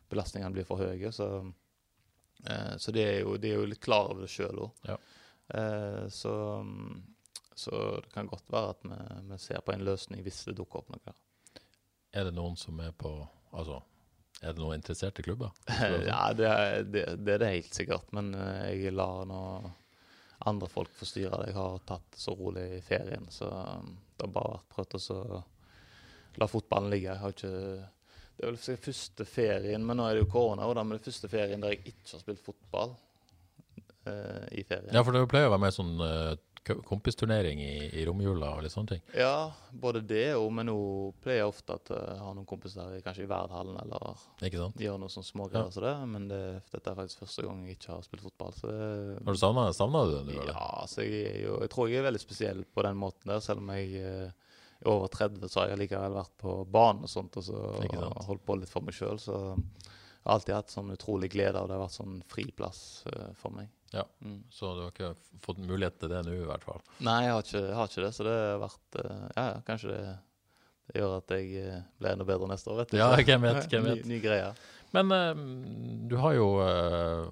[0.10, 1.12] belastningene blir for høye.
[1.16, 1.30] Så,
[2.46, 4.86] eh, så de, er jo, de er jo litt klar over det sjøl òg.
[4.90, 5.00] Ja.
[5.60, 6.36] Eh, så,
[7.58, 10.84] så det kan godt være at vi, vi ser på en løsning hvis det dukker
[10.84, 11.18] opp noe.
[12.14, 13.18] Er det noen som er på
[13.50, 13.80] Altså,
[14.41, 15.52] er det noen interesserte klubber?
[16.08, 19.41] ja, det er det, det er det helt sikkert, men eh, jeg lar nå
[20.47, 21.49] andre folk få styre det.
[21.52, 25.41] Jeg har tatt så rolig i ferien, så um, det har bare vært prøvd å
[26.39, 27.10] la fotballen ligge.
[27.12, 27.52] Jeg har ikke
[28.39, 31.10] Det er vel første ferien, men nå er det jo korona, og da, med det
[31.10, 32.93] første ferien der jeg ikke har spilt fotball
[34.08, 34.93] eh, i ferien.
[34.95, 36.38] Ja, for det pleier å være mer sånn k-
[36.86, 39.02] kompisturnering i, i romjula og litt sånne ting.
[39.17, 40.76] Ja, både det og men nå
[41.24, 44.80] pleier jeg ofte at jeg har noen kompiser kanskje i Verdhallen eller Ikke sant?
[44.82, 45.72] gjør noe sånn smågreier Ja.
[45.76, 45.95] som det.
[46.13, 46.41] Men det,
[46.74, 48.54] dette er faktisk første gang jeg ikke har spilt fotball.
[48.60, 49.67] Så det, Har du savna,
[50.06, 50.38] du det?
[50.50, 53.63] Ja, altså jeg, jo, jeg tror jeg er veldig spesiell på den måten der, selv
[53.63, 54.32] om jeg eh,
[54.80, 58.26] er over 30, så har jeg likevel vært på banen og sånt, og så og
[58.30, 59.17] holdt på litt for meg sjøl.
[59.19, 59.36] Så
[60.30, 61.76] har alltid hatt sånn utrolig glede og det.
[61.80, 63.68] Har vært sånn friplass uh, for meg.
[63.92, 64.04] Ja.
[64.22, 64.44] Mm.
[64.54, 66.82] Så du har ikke fått mulighet til det nå, i hvert fall.
[67.02, 69.89] Nei, jeg har ikke, jeg har ikke det, så det har vært uh, Ja, kanskje
[69.96, 70.02] det,
[70.92, 73.00] det gjør at jeg uh, blir enda bedre neste år, vet du.
[73.02, 74.04] Ja, hvem vet, hvem vet.
[74.06, 74.52] Ny, ny greie.
[74.94, 75.12] Men
[76.10, 76.46] du har jo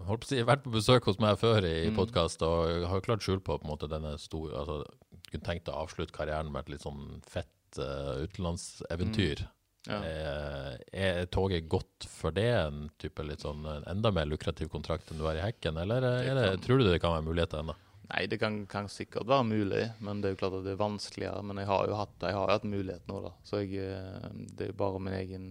[0.05, 1.95] på si, vært på besøk hos meg før i Mm.
[1.97, 4.83] podkast, og har jo klart skjul på på en måte denne store altså,
[5.31, 7.79] Kunne tenkt å avslutte karrieren med et litt sånn fett
[8.23, 9.41] utenlandseventyr.
[9.87, 9.97] Ja.
[10.03, 12.47] Eh, er toget godt for det?
[12.51, 16.35] En type litt sånn enda mer lukrativ kontrakt enn du har i hekken, eller er
[16.35, 17.75] det, kan- tror du det kan være muligheter ennå?
[18.07, 20.79] Nei, det kan, kan sikkert være mulig, men det er jo klart at det er
[20.79, 21.41] vanskeligere.
[21.43, 23.31] Men jeg har jo hatt, jeg har jo hatt mulighet nå, da.
[23.43, 25.49] Så jeg, eh, det er jo bare min egen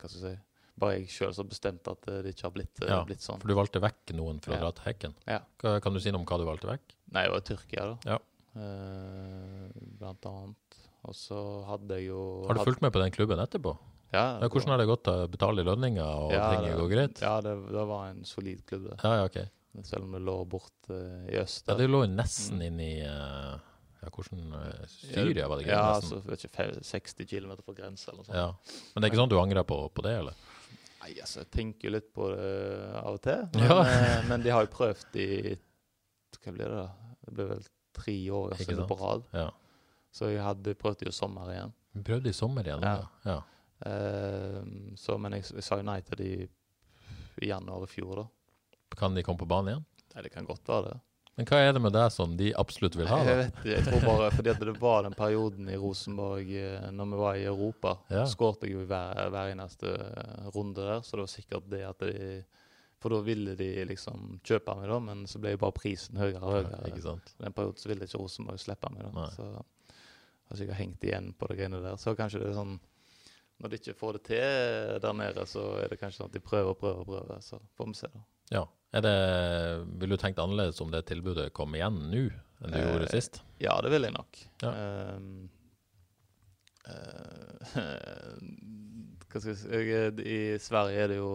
[0.00, 0.42] Hva skal jeg si
[0.76, 3.22] Bare jeg sjøl som har bestemt at eh, det ikke har blitt, eh, Ja, blitt
[3.22, 3.38] sånn.
[3.38, 5.14] For du valgte vekk noen for å dra til hekken.
[5.30, 5.38] Ja.
[5.78, 6.96] Kan du si noe om hva du valgte vekk?
[7.14, 7.96] Nei, det var Tyrkia, da.
[8.10, 8.18] Ja.
[8.58, 10.56] Eh, blant annet.
[11.04, 11.38] Og så
[11.68, 13.74] hadde jeg jo Har du fulgt med på den klubben etterpå?
[14.14, 15.08] Ja, Ja, hvordan har det gått?
[15.10, 17.20] å betale lønninger og Ja, ting går greit?
[17.20, 18.98] Ja, det, det var en solid klubb, det.
[19.02, 19.38] Ja, ja, ok.
[19.84, 21.66] Selv om det lå bort uh, i øst.
[21.66, 23.56] Ja, det lå nesten inn i uh,
[24.04, 25.74] ja, hvordan eh, Syria, var det ikke?
[25.74, 26.18] Ja, nesten?
[26.20, 28.38] altså, vet ikke, 60 km fra grensa eller noe sånt.
[28.38, 28.82] ja.
[28.94, 30.36] Men det er ikke sånn at du angrer på, på det, eller?
[31.02, 32.50] Nei, altså, jeg tenker jo litt på det
[33.02, 33.46] av og til.
[33.56, 33.78] Men, Ja.
[33.82, 35.28] eh, men de har jo prøvd i
[36.38, 37.16] Hva blir det, da?
[37.24, 37.66] Det ble vel
[37.98, 39.26] tre år altså, på rad.
[39.34, 39.48] Ja.
[40.14, 41.74] Så jeg hadde prøvd i sommer igjen.
[42.06, 42.84] Prøvde i sommer igjen.
[42.86, 43.00] Ja.
[43.24, 43.32] Ja.
[43.32, 43.90] ja.
[43.90, 44.60] Eh,
[44.96, 46.30] så, men jeg, jeg sa jo nei til de
[47.42, 48.28] i januar i fjor, da.
[48.94, 49.84] Kan de komme på banen igjen?
[50.14, 51.00] Nei, det kan godt være det.
[51.34, 53.16] Men hva er det med deg som de absolutt vil ha?
[53.18, 53.30] Da?
[53.32, 57.08] Jeg vet ikke, jeg tror bare fordi det var den perioden i Rosenborg eh, når
[57.10, 57.96] vi var i Europa.
[58.14, 58.22] Ja.
[58.30, 62.06] Skårte jeg jo hver, hver eneste eh, runde der, så det var sikkert det at
[62.06, 62.28] de
[63.02, 66.40] For da ville de liksom kjøpe meg, da, men så ble jo bare prisen høyere
[66.40, 66.78] og høyere.
[66.88, 67.34] Ikke sant?
[67.42, 69.10] Den perioden så ville ikke Rosenborg slippe meg, da.
[69.18, 69.26] Nei.
[69.34, 69.48] Så
[70.50, 71.96] har sikkert hengt igjen på det greiene der.
[72.00, 72.76] Så kanskje det er sånn
[73.62, 76.42] Når de ikke får det til der nede, så er det kanskje sånn at de
[76.42, 77.42] prøver og prøver og prøver.
[77.44, 78.24] Så får vi se, da.
[78.50, 78.64] Ja.
[78.94, 79.14] Er det,
[80.00, 82.24] vil du tenkt annerledes om det tilbudet kom igjen nå
[82.62, 83.40] enn du Eh, gjorde sist?
[83.62, 84.38] Ja, det vil jeg nok.
[84.62, 84.70] Ja.
[85.16, 85.48] Um,
[86.86, 87.74] uh,
[89.28, 91.32] hva skal jeg si I Sverige er det jo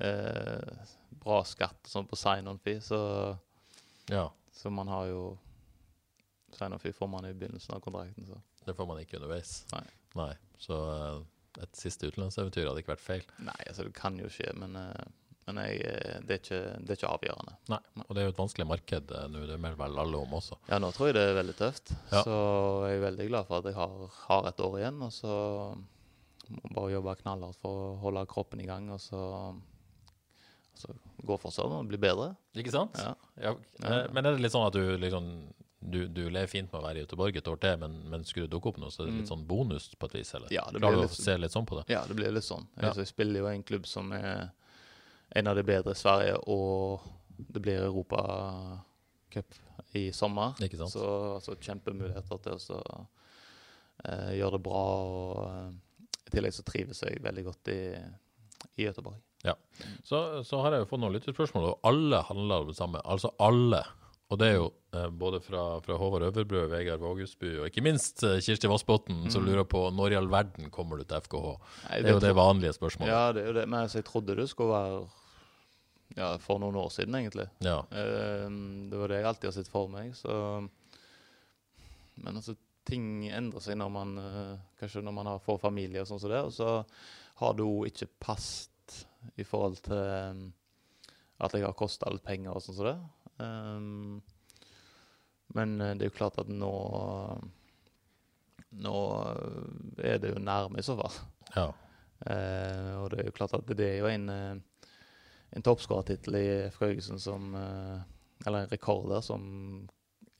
[0.00, 0.84] uh,
[1.22, 3.00] bra skatt sånn på sign-on-fee, så,
[4.10, 4.30] Ja.
[4.56, 5.22] så man har jo
[6.58, 9.64] Sign-on-fee får man i begynnelsen av kontrakten, så Det får man ikke underveis.
[9.72, 9.86] Nei.
[10.18, 10.32] Nei.
[10.62, 11.22] Så eh,
[11.64, 13.26] et siste utenlandseventyr hadde ikke vært feil.
[13.42, 15.08] Nei, altså det kan jo skje, men, eh,
[15.48, 17.56] men jeg, eh, det, er ikke, det er ikke avgjørende.
[17.72, 17.80] Nei.
[18.06, 20.60] Og det er jo et vanskelig marked nå, det melder vel alle om også.
[20.70, 21.94] Ja, nå tror jeg det er veldig tøft.
[22.12, 22.22] Ja.
[22.22, 22.36] Så
[22.86, 25.02] jeg er veldig glad for at jeg har, har et år igjen.
[25.08, 25.34] Og så
[26.52, 29.22] må bare jobbe knallhardt for å holde kroppen i gang, og så,
[30.78, 32.32] så gå for seg og bli bedre.
[32.58, 32.98] Ikke sant?
[33.00, 33.14] Ja.
[33.40, 33.56] Ja.
[34.12, 35.32] Men er det litt sånn at du liksom
[35.82, 38.46] du, du lever fint med å være i Göteborg et år til, men, men skulle
[38.46, 40.34] det dukke opp noe, så er det litt sånn bonus på et vis?
[40.38, 40.48] eller?
[40.52, 40.54] Mm.
[40.54, 41.84] Ja, det Klarer blir du å litt- se litt sånn på det?
[41.92, 42.66] Ja, det blir litt sånn.
[42.76, 42.88] Ja.
[42.90, 44.50] Altså, jeg spiller jo i en klubb som er
[45.34, 47.00] en av de bedre i Sverige, og
[47.52, 49.58] det blir Europacup
[49.96, 50.54] i sommer.
[50.62, 50.92] Ikke sant?
[50.94, 51.06] Så
[51.38, 53.06] altså, kjempemuligheter til å
[54.04, 54.82] eh, gjøre det bra.
[55.08, 57.80] Og uh, i tillegg så trives jeg veldig godt i,
[58.78, 59.18] i Göteborg.
[60.06, 63.00] Så, så har jeg jo fått noen lytterspørsmål, og alle handler om det samme.
[63.02, 63.80] Altså alle.
[64.32, 68.22] Og det er jo eh, både fra, fra Håvard Øverbø, Vegard Vågusby og ikke minst
[68.24, 71.50] eh, Kirsti Vassbotn, som lurer på når i all verden kommer du til FKH?
[71.90, 73.12] Nei, Det er jo det vanlige spørsmålet.
[73.12, 73.66] Ja, det er jo det.
[73.68, 75.02] Men altså, jeg trodde det skulle være
[76.16, 77.48] ja, for noen år siden, egentlig.
[77.64, 77.78] Ja.
[77.92, 78.48] Eh,
[78.90, 80.14] det var det jeg alltid har sett for meg.
[80.16, 80.34] Så
[82.22, 82.56] Men altså,
[82.88, 86.32] ting endrer seg når man eh, Kanskje når man har, får familie og sånn som
[86.32, 86.42] det.
[86.48, 86.74] Og så
[87.42, 88.68] har det jo ikke passet
[89.40, 90.44] i forhold til eh,
[91.42, 92.96] at jeg har kosta litt penger og sånn som det.
[93.42, 94.22] Um,
[95.54, 96.72] Men eh, det er jo klart at nå
[98.72, 98.98] Nå
[100.00, 101.16] er det jo nærme, i så fall.
[101.52, 101.66] Ja.
[102.22, 104.84] Uh, og det er jo klart at det er jo en, eh,
[105.52, 108.04] en toppskårertittel i FK Haugesund som eh,
[108.46, 109.42] Eller en rekord der som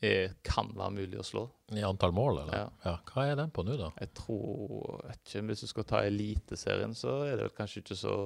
[0.03, 1.43] er, kan være mulig å slå.
[1.75, 2.57] I antall mål, eller?
[2.57, 2.71] Ja.
[2.87, 2.95] Ja.
[3.11, 3.91] Hva er den på nå, da?
[4.01, 8.17] Jeg tror ikke, Hvis du skal ta Eliteserien, så er det vel kanskje ikke så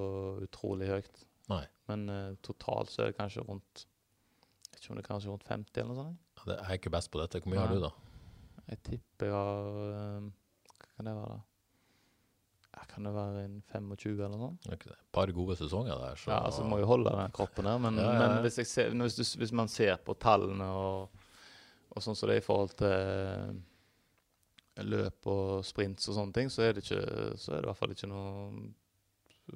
[0.47, 1.27] utrolig høyt.
[1.53, 1.65] Nei.
[1.91, 3.85] Men uh, totalt så er det kanskje rundt
[4.77, 6.23] vet ikke om det er kanskje rundt 50 eller noe sånt.
[6.37, 7.41] Ja, det- Jeg er ikke best på dette.
[7.43, 7.91] Hvor mye har du, da?
[8.69, 10.31] Jeg tipper jeg har eh,
[10.77, 11.43] Hva kan det være, da?
[12.97, 14.67] Kan det være en 25 eller noe sånt?
[14.73, 14.91] Okay.
[14.91, 17.97] Et par gode sesonger der, så Ja, altså må jo holde den kroppen der, men,
[18.01, 21.11] Ja, ja, men hvis, ser, hvis, du, hvis man ser på tallene og,
[21.91, 23.53] og sånn som det er i forhold til eh,
[24.85, 27.77] løp og sprints og sånne ting, så er det, ikke, så er det i hvert
[27.83, 28.73] fall ikke noe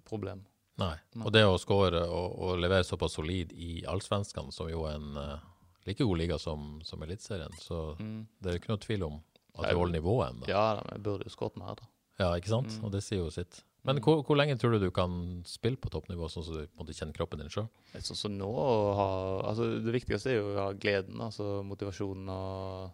[0.04, 0.44] problem.
[0.80, 0.94] Nei.
[1.24, 5.16] Og det å skåre og, og levere såpass solid i Allsvenskan, som jo er en
[5.16, 5.38] uh,
[5.86, 8.26] like god liga som, som Eliteserien, så Mm.
[8.40, 9.18] det er ikke noe tvil om
[9.58, 10.48] at du holder nivået ennå.
[10.48, 11.88] Ja, jeg burde jo skåret mer, da.
[12.20, 12.68] Ja, ikke sant?
[12.78, 12.84] Mm.
[12.84, 13.62] Og det sier jo sitt.
[13.82, 14.02] Men Mm.
[14.04, 17.14] hvor, hvor lenge tror du du kan spille på toppnivå, sånn som du måtte kjenne
[17.16, 17.68] kroppen din sjøl?
[17.96, 18.50] Sånn som nå
[18.98, 19.06] ha
[19.48, 22.90] Altså, det viktigste er jo å ha gleden, altså motivasjonen og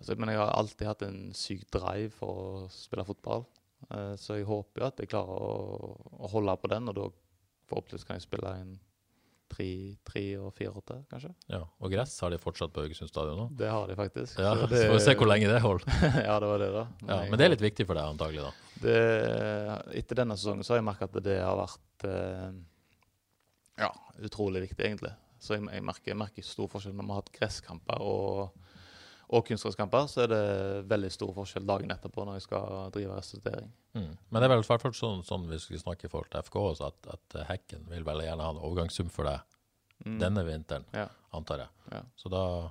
[0.00, 2.28] altså, Men jeg har alltid hatt en syk drive for
[2.66, 3.46] å spille fotball.
[3.90, 5.94] Eh, så jeg håper jo at jeg klarer å,
[6.24, 7.06] å holde på den, og da
[7.70, 8.74] forhåpentligvis kan jeg spille en
[9.54, 9.68] tre,
[10.06, 11.30] tre og fire åtte, kanskje.
[11.52, 11.62] Ja.
[11.80, 13.46] Og gress har de fortsatt på Haugesund stadion nå?
[13.58, 14.38] Det har de faktisk.
[14.40, 15.98] Ja, Så så får vi se hvor lenge det holder.
[16.28, 16.84] ja, det var det, da.
[17.08, 18.78] Ja, men det er litt viktig for deg antagelig, da.
[18.84, 18.96] det,
[20.00, 22.48] etter denne sesongen så har jeg merket at det har vært eh,
[23.84, 23.92] ja,
[24.24, 25.14] utrolig viktig, egentlig.
[25.44, 28.63] Så jeg, jeg, merker, jeg merker stor forskjell når vi har hatt gresskamper og,
[29.30, 30.06] og kunstgresskamper.
[30.10, 30.42] Så er det
[30.90, 33.72] veldig stor forskjell dagen etterpå når jeg skal drive restituering.
[33.94, 34.12] Mm.
[34.30, 36.86] Men det er vel hvert sånn, sånn vi skulle snakke i forhold til FK også,
[36.92, 39.40] at, at Hekken vil veldig gjerne ha en overgangssum for deg
[40.04, 40.18] Mm.
[40.18, 41.04] denne vinteren, Ja.
[41.32, 41.68] antar jeg.
[41.92, 42.00] Ja.
[42.18, 42.70] Så da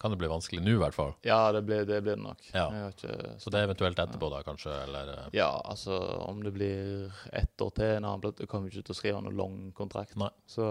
[0.00, 1.14] kan det bli vanskelig nå, i hvert fall.
[1.24, 2.42] Ja, det blir det, blir det nok.
[2.52, 2.66] Ja.
[2.90, 4.74] Ikke Så det er eventuelt etterpå, da, kanskje?
[4.82, 5.96] Eller eh, Ja, altså
[6.28, 9.22] om det blir ett år til en annen plass Jeg kommer ikke til å skrive
[9.22, 10.16] noen lang kontrakt.
[10.16, 10.28] Nei.
[10.46, 10.66] Så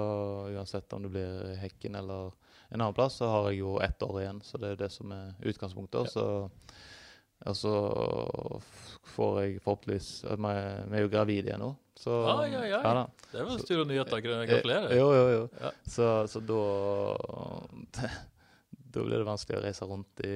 [0.54, 2.34] uansett om det blir Hekken eller
[2.74, 4.42] en annen plass, så har jeg jo ett år igjen.
[4.44, 6.02] Så det er det som er utgangspunktet.
[6.02, 6.26] Og så,
[7.46, 7.74] og så
[9.14, 10.52] får jeg forhåpentligvis Vi
[10.98, 11.72] er jo gravide igjen nå.
[12.00, 13.04] Så, ai, ja, Ja, da.
[13.32, 14.22] Det var store nyheter.
[14.26, 14.92] Gratulerer.
[14.92, 15.44] Eh, Jo, jo, jo.
[15.62, 15.72] Ja.
[15.86, 16.62] Så, så da
[18.94, 20.34] Da blir det vanskelig å reise rundt i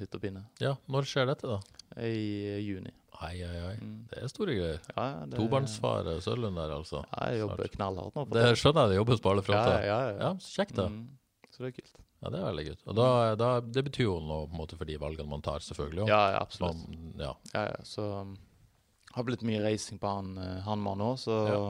[0.00, 0.42] hytt og pinne.
[0.60, 1.56] Ja, når skjer dette, da?
[2.04, 2.90] I juni.
[3.24, 3.76] Ai, ai, ai.
[3.80, 3.94] Mm.
[4.10, 4.80] Det er store greier.
[4.92, 7.00] Ja, det- Tobarnsfar Sørlund der, altså.
[7.14, 8.26] Ja, jeg jobber knallhardt nå.
[8.28, 9.86] på Det skjønner jeg, det jobbes på alle Ja, fronter.
[9.88, 10.16] ja, ja.
[10.20, 10.88] Ja, så kjekt, da.
[10.92, 11.06] Mm,
[11.54, 12.00] så det er kult.
[12.24, 12.82] Ja, det er veldig kult.
[12.90, 15.62] Og da, da, det betyr jo noe på en måte for de valgene man tar,
[15.62, 16.08] selvfølgelig.
[16.10, 16.80] Ja, ja, absolutt.
[16.88, 17.30] Man, ja.
[17.52, 18.34] Ja, ja, så um,
[19.14, 21.62] har blitt mye reising på han uh, han mann nå, så Ja.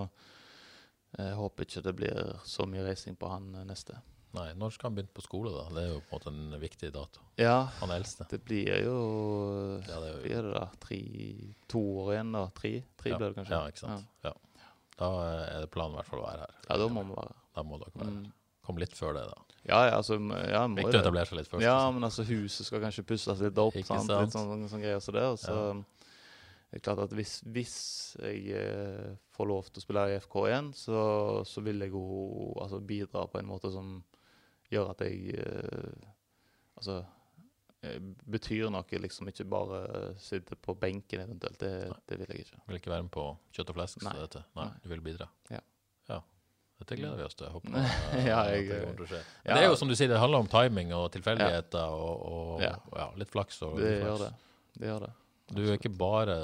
[1.18, 3.98] jeg håper ikke det blir så mye reising på han uh, neste.
[4.34, 5.68] Nei, når skal han begynne på skole, da?
[5.76, 7.20] Det er jo på en måte en viktig dato.
[7.38, 8.26] Ja, Han er eldste.
[8.30, 8.96] det blir jo
[9.84, 10.98] Ja, det er jo- Blir det da tre,
[11.70, 12.46] to år igjen, da?
[12.56, 13.18] Tre, tre ja.
[13.18, 13.54] blir det kanskje?
[13.54, 14.08] Ja, ikke sant.
[14.24, 14.32] Ja.
[14.98, 15.10] Da
[15.54, 16.56] er det planen i hvert fall å være her.
[16.68, 18.32] Ja, da må vi være Da må dere være mm.
[18.66, 19.53] Kom litt før det, da.
[19.64, 21.64] Ja, ja, altså ja, må Viktig å etablere seg litt først.
[21.64, 21.94] Ja, liksom.
[21.96, 23.76] men altså huset skal kanskje pusses litt opp.
[23.80, 24.10] Ikke sant?
[24.10, 24.26] sant?
[24.26, 25.24] Litt sånne, sånne greier som det.
[25.24, 25.72] Og så Ja.
[26.68, 27.76] det er klart at hvis, hvis
[28.20, 31.00] jeg eh, får lov til å spille i FK igjen, så,
[31.48, 32.04] så vil jeg jo
[32.60, 33.96] altså, bidra på en måte som
[34.72, 36.10] gjør at jeg eh,
[36.74, 36.96] Altså
[37.86, 39.28] eh, betyr noe, liksom.
[39.30, 39.84] Ikke bare
[40.18, 41.60] sitte på benken eventuelt.
[41.60, 42.62] Det, det vil jeg ikke.
[42.66, 44.02] Vil ikke være med på kjøtt og flesk?
[44.02, 44.10] så.
[44.10, 44.70] Nei, Nei.
[44.82, 45.28] du vil bidra?
[45.54, 45.60] Ja.
[46.10, 46.18] ja.
[46.84, 47.48] Dette gleder vi oss til.
[47.48, 47.74] Håper
[48.28, 49.20] Ja, jeg- det kommer til å skje.
[49.46, 49.54] Ja.
[49.54, 52.74] Det er jo som du sier, det handler om timing og tilfeldigheter og, og Ja.
[52.92, 53.62] ja, litt flaks.
[53.64, 54.04] Og Det uflaks.
[54.10, 54.30] gjør det.
[54.78, 55.12] Det gjør det.
[55.54, 56.36] Du er ikke bare,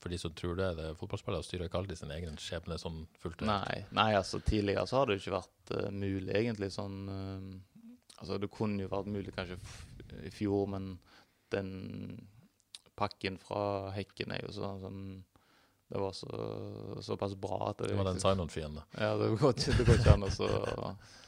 [0.00, 3.06] for de som tror det, det er fotballspillere styrer ikke alltid sin egen skjebne sånn
[3.20, 3.46] fullt ut.
[3.48, 7.54] Nei, nei, altså tidligere så har det jo ikke vært uh, mulig egentlig sånn Uh,
[8.20, 9.56] Altså det kunne jo vært mulig kanskje
[10.24, 10.84] i fjor, men
[11.50, 11.72] den
[12.96, 15.00] pakken fra Hekken er jo sånn, sånn
[15.94, 16.26] Det var så,
[17.06, 18.82] såpass bra at det, Det var den Simon-fienden.
[18.98, 20.48] Ja, det går ikke, det går ikke an så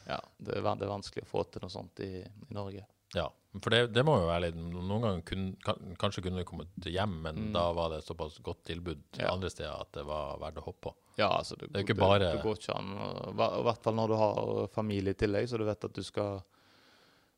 [0.07, 2.83] Ja, det er, det er vanskelig å få til noe sånt i, i Norge.
[3.15, 3.29] Ja,
[3.63, 6.87] for det, det må jo være litt Noen ganger kun, kan, kanskje kunne du kommet
[6.91, 7.53] hjem, men Mm.
[7.55, 9.29] da var det såpass godt tilbud Ja.
[9.31, 10.93] andre steder at det var verdt å hoppe på.
[11.17, 12.91] Ja, altså det, Det det, bare- går ikke an.
[13.31, 16.43] I hvert fall når du har familie i tillegg, så du vet at du skal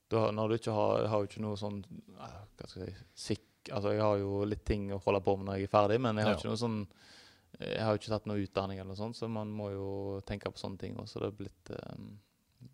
[0.09, 1.83] du har, Når du ikke har, jeg har jo ikke noe sånn
[2.17, 5.37] eh, Hva skal jeg si sikk, Altså, jeg har jo litt ting å holde på
[5.37, 6.37] med når jeg er ferdig, men jeg har Ja.
[6.39, 6.87] ikke noe sånn
[7.59, 9.87] Jeg har jo ikke tatt noe utdanning eller noe sånt, så man må jo
[10.27, 11.19] tenke på sånne ting også.
[11.23, 12.03] Det er blitt, eh,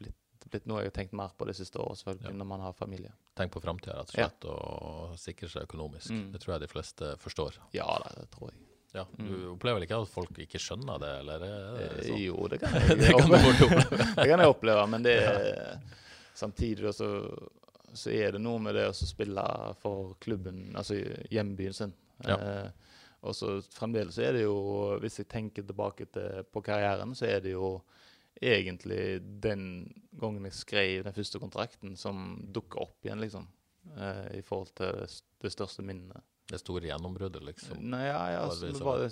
[0.02, 2.38] blitt, blitt noe jeg har tenkt mer på det siste året, selvfølgelig, Ja.
[2.42, 3.12] når man har familie.
[3.36, 4.28] Tenk på framtida, rett og Ja.
[4.30, 6.10] slett, og sikre seg økonomisk.
[6.12, 6.32] Mm.
[6.34, 7.58] Det tror jeg de fleste forstår.
[7.74, 8.60] Ja det tror jeg.
[8.96, 12.20] Ja, Du opplever vel ikke at folk ikke skjønner det, eller er det Eh, sånn?
[12.24, 14.16] Jo, det kan jeg Det kan oppleve.
[14.16, 15.82] det kan jeg oppleve, men det er
[16.34, 17.50] samtidig også
[17.96, 19.44] så er det noe med det å spille
[19.80, 20.96] for klubben, altså
[21.32, 21.94] hjembyen sin.
[22.26, 22.36] Ja.
[22.36, 22.70] Eh,
[23.26, 24.56] og så fremdeles er det jo,
[25.02, 27.82] hvis jeg tenker tilbake til, på karrieren, så er det jo
[28.42, 29.66] egentlig den
[30.20, 33.48] gangen jeg skrev den første kontrakten, som dukker opp igjen, liksom.
[33.98, 36.24] Eh, I forhold til det, det største minnet.
[36.52, 37.80] Det store gjennombruddet, liksom.
[37.90, 39.10] Nei, ja, ja, altså, så- bare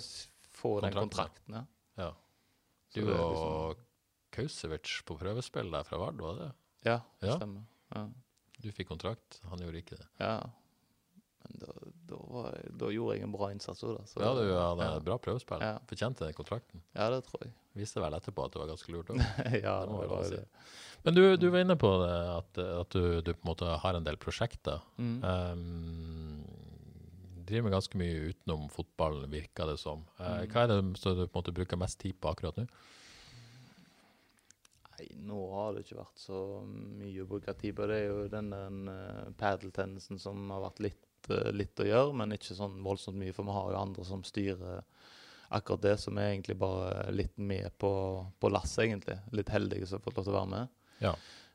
[0.54, 1.64] få den Kontrakten, ja.
[1.98, 2.10] Ja.
[2.94, 3.76] Du det og
[4.34, 6.52] Kausevic på prøvespill der fra Vard, var det?
[6.84, 7.36] Ja, det Ja.
[7.38, 7.64] stemmer.
[7.94, 8.08] Ja.
[8.62, 10.06] Du fikk kontrakt, han gjorde ikke det.
[10.20, 10.40] ja.
[11.54, 11.70] Da,
[12.10, 14.04] da, var da gjorde jeg en bra innsats òg, da.
[14.10, 14.98] så- Ja, du hadde ja.
[15.06, 15.60] bra prøvespill.
[15.62, 15.76] Ja.
[15.86, 16.82] Fortjente den kontrakten.
[16.96, 17.52] Ja, det tror jeg.
[17.78, 19.18] Viste vel etterpå at det var ganske lurt òg.
[19.66, 20.34] ja, Det det var si.
[20.36, 20.46] det.
[21.04, 23.94] Men du, du var inne på det, at, at du, du på en måte har
[23.98, 24.80] en del prosjekter.
[24.98, 25.16] Mm.
[25.22, 26.44] Um,
[27.44, 30.04] driver med ganske mye utenom fotballen, virker det som.
[30.18, 30.50] Eh, Mm.
[30.50, 32.64] Hva er det som du på en måte bruker mest tid på akkurat nå?
[34.94, 37.86] Nei, nå har det ikke vært så mye å bruke tid på.
[37.90, 41.13] Det er jo den uh, padeltennisen som har vært litt, eh,
[41.54, 43.34] litt å gjøre, men ikke sånn voldsomt mye.
[43.36, 44.82] For vi har jo andre som styrer
[45.54, 47.92] akkurat det, som er egentlig bare litt med på,
[48.40, 49.18] på lasset, egentlig.
[49.36, 50.74] Litt heldige som har fått lov til å være med.
[51.04, 51.14] Ja.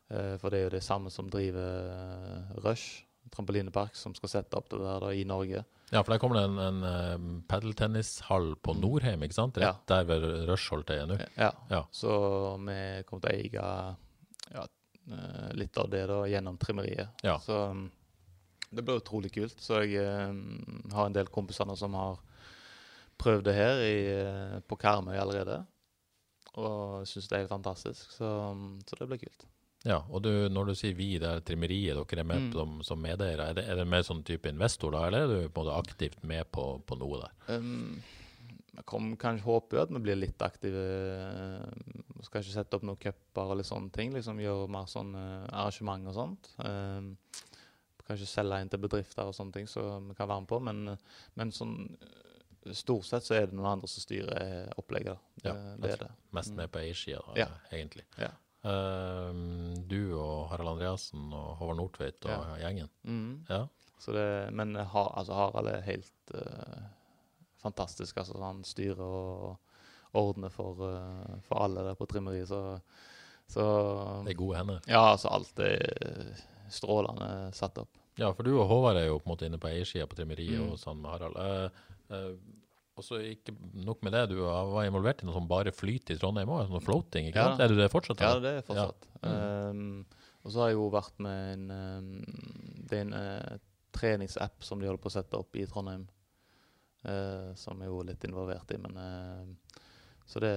[0.09, 3.03] Eh, for det er jo det samme som driver eh, Rush,
[3.33, 5.63] trampolinepark, som skal sette opp det der da, i Norge.
[5.89, 9.57] Ja, for der kommer det en, en um, padeltennishall på Norheim, ikke sant?
[9.61, 11.17] Rett der ved Rush holdt jeg nå.
[11.37, 11.49] Ja.
[11.69, 11.83] Ja.
[11.93, 12.11] Så
[12.61, 12.79] vi
[13.09, 13.69] kommer til å eie
[14.53, 14.65] ja,
[15.09, 17.23] eh, litt av det da gjennom trimmeriet.
[17.25, 17.39] Ja.
[17.41, 17.87] Så um,
[18.71, 19.59] det blir utrolig kult.
[19.61, 20.33] Så jeg eh,
[20.95, 22.19] har en del kompiser som har
[23.19, 25.61] prøvd det her i, eh, på Karmøy allerede.
[26.59, 28.11] Og syns det er helt fantastisk.
[28.15, 28.29] Så,
[28.87, 29.45] så det blir kult.
[29.87, 32.51] Ja, og du, når du sier vi, det er trimmeriet, dere er med Mm.
[32.51, 33.45] som, som medeiere.
[33.49, 35.77] Er det, er det mer sånn type investor, da, eller er du på en måte
[35.79, 37.55] aktivt med på, på noe der?
[37.55, 38.01] Um,
[38.75, 40.83] jeg kom, kanskje håper jo at vi blir litt aktive.
[42.17, 44.11] Vi skal ikke sette opp noen cuper eller sånne ting.
[44.15, 46.51] liksom Gjøre mer sånn eh, arrangement og sånt.
[46.59, 47.13] Um,
[48.09, 50.59] kanskje selge inn til bedrifter og sånne ting som vi kan være med på.
[50.65, 50.83] Men,
[51.39, 55.21] men sånn eh, stort sett så er det noen andre som styrer eh, opplegget.
[55.45, 56.11] Ja, det, er det.
[56.35, 57.47] Mest med på eiersida, Ja.
[57.71, 58.05] egentlig.
[58.19, 58.33] Ja.
[58.59, 62.57] Um, du og Harald Andreassen og Håvard Nordtveit og Ja.
[62.65, 62.89] gjengen.
[63.07, 63.45] Mm.
[63.47, 63.61] Ja.
[63.99, 66.83] Så det, men har, altså Harald er helt uh,
[67.63, 68.17] fantastisk.
[68.17, 69.57] altså Han styrer og
[70.13, 72.47] ordner for, uh, for alle der på trimmeriet.
[72.51, 72.79] Så,
[73.47, 73.65] så
[74.25, 74.79] Det er gode hender.
[74.87, 76.35] Ja, altså alt er
[76.69, 77.98] strålende satt opp.
[78.19, 80.59] Ja, for du og Håvard er jo på en måte inne på eiersida på trimmeriet
[80.59, 80.71] Mm.
[80.73, 81.37] og sånn med Harald.
[81.39, 81.83] Eh,
[82.17, 82.35] eh,
[82.99, 83.53] og så ikke
[83.85, 86.81] nok med det, du var involvert i noe som bare flyter i Trondheim òg, noe
[86.83, 87.49] floating, ikke Ja.
[87.55, 87.61] sant?
[87.63, 88.19] Er du det fortsatt?
[88.19, 89.07] Ja, det er fortsatt.
[89.23, 89.69] Ja.
[89.71, 90.05] Um,
[90.43, 92.25] og så har jeg jo vært med en um,
[92.89, 93.57] Det er en uh,
[93.93, 96.07] treningsapp som de holder på å sette opp i Trondheim.
[97.05, 99.45] Uh, som jeg er litt involvert i, men uh,
[100.27, 100.51] Så det,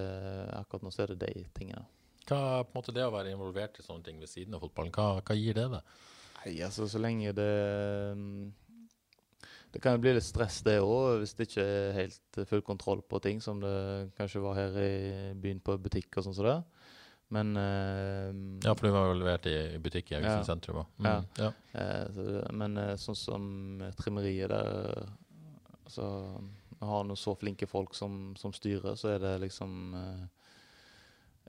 [0.58, 1.84] akkurat nå så er det de tingene.
[2.26, 4.90] Hva på en måte det å være involvert i sånne ting ved siden av fotballen,
[4.92, 5.94] hva, hva gir det deg?
[6.42, 7.50] Nei, altså så lenge det
[8.16, 8.52] um,
[9.72, 13.02] Det kan jo bli litt stress, det òg, hvis det ikke er helt full kontroll
[13.08, 14.92] på ting, som det kanskje var her i
[15.38, 16.56] byen på butikk og sånn som det.
[17.32, 18.28] Men uh,
[18.66, 20.48] Ja, for du var jo i i butikk i Haugesund Ja.
[20.50, 20.90] sentrum òg.
[20.98, 21.06] Mm.
[21.08, 21.22] Ja.
[21.40, 21.52] Ja.
[21.72, 23.46] Uh, så, men uh, sånn som
[23.96, 25.06] trimmeriet der
[25.86, 26.10] altså,
[26.76, 29.94] Vi har nå så flinke folk som, som styrer, så er det liksom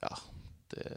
[0.03, 0.15] Ja.
[0.71, 0.87] Det,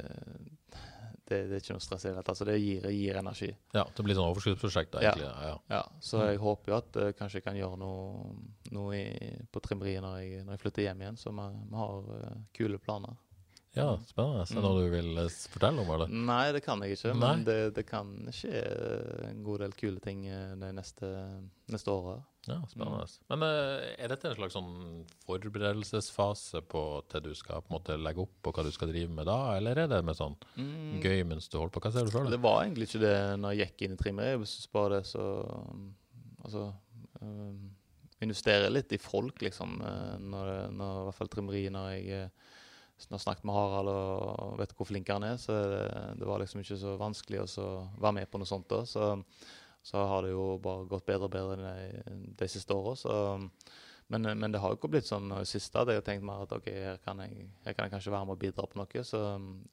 [1.28, 2.24] det, det er ikke noe stress i det hele.
[2.32, 3.50] Altså, det gir, gir energi.
[3.74, 5.26] ja, det blir sånn overskuddsprosjekt, da, egentlig.
[5.26, 5.50] Ja.
[5.50, 5.56] ja.
[5.76, 8.36] Ja, så jeg håper jo at uh, kanskje jeg kan gjøre noe,
[8.76, 11.20] noe i, på trimmeriet når når jeg flytter hjem igjen.
[11.20, 13.18] Så vi, vi har uh, kule planer.
[13.76, 14.42] Ja, spennende.
[14.42, 14.62] Er det Mm.
[14.64, 16.08] noe du vil eh, fortelle om, eller?
[16.08, 17.12] Nei, det kan jeg ikke.
[17.14, 17.20] Nei.
[17.20, 18.62] Men det, det kan skje
[19.30, 21.10] en god del kule ting eh, de neste,
[21.68, 22.24] neste året.
[22.46, 23.06] Ja, spennende.
[23.28, 27.96] Men eh, er dette en slags sånn forberedelsesfase på til du skal på en måte
[27.98, 31.00] legge opp og hva du skal drive med da, eller er det med sånn Mm.
[31.02, 31.82] gøy mens du holder på?
[31.82, 32.30] Hva ser du sjøl?
[32.30, 34.36] Det var egentlig ikke det når jeg gikk inn i trimmeriet.
[34.36, 35.26] Jeg du bare det så
[36.46, 36.72] Altså
[37.20, 37.70] um,
[38.22, 39.74] Investere litt i folk, liksom.
[40.22, 42.30] Når, når, I hvert fall trimmeriet, når jeg
[42.96, 45.56] eh, jeg snakket med Harald og vet hvor flink han er, så
[46.16, 47.68] det, var liksom ikke så vanskelig å
[48.00, 48.82] være med på noe sånt da.
[48.88, 49.10] Så,
[49.86, 52.96] så har det jo bare gått bedre og bedre de, de siste åra.
[54.06, 55.82] Men, men det har jo ikke blitt sånn det siste.
[55.82, 58.36] Jeg har tenkt mer at ok, her kan jeg, her kan jeg kanskje være med
[58.36, 59.06] og bidra på noe.
[59.06, 59.22] Så,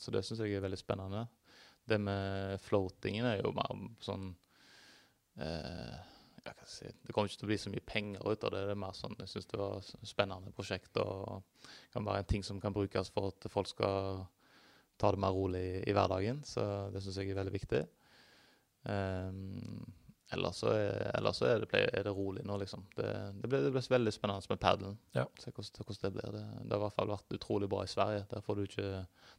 [0.01, 1.27] så det syns jeg er veldig spennende.
[1.85, 4.31] Det med floatingen er jo mer sånn
[5.37, 5.99] eh,
[6.81, 8.63] Det kommer ikke til å bli så mye penger ut av det.
[8.67, 12.31] Det er mer sånn, Jeg syns det var et spennende prosjekt og kan være en
[12.33, 14.23] ting som kan brukes for at folk skal
[14.97, 16.43] ta det mer rolig i, i hverdagen.
[16.47, 17.83] Så det syns jeg er veldig viktig.
[18.83, 19.85] Um,
[20.33, 22.85] ellers så er, ellers så er, det, er det rolig nå, liksom.
[22.97, 23.09] Det,
[23.41, 24.97] det, blir, det blir veldig spennende med padelen.
[25.17, 25.25] Ja.
[25.39, 26.31] Se hvordan, hvordan det blir.
[26.37, 28.25] Det, det har i hvert fall vært utrolig bra i Sverige.
[28.31, 28.89] Der får du ikke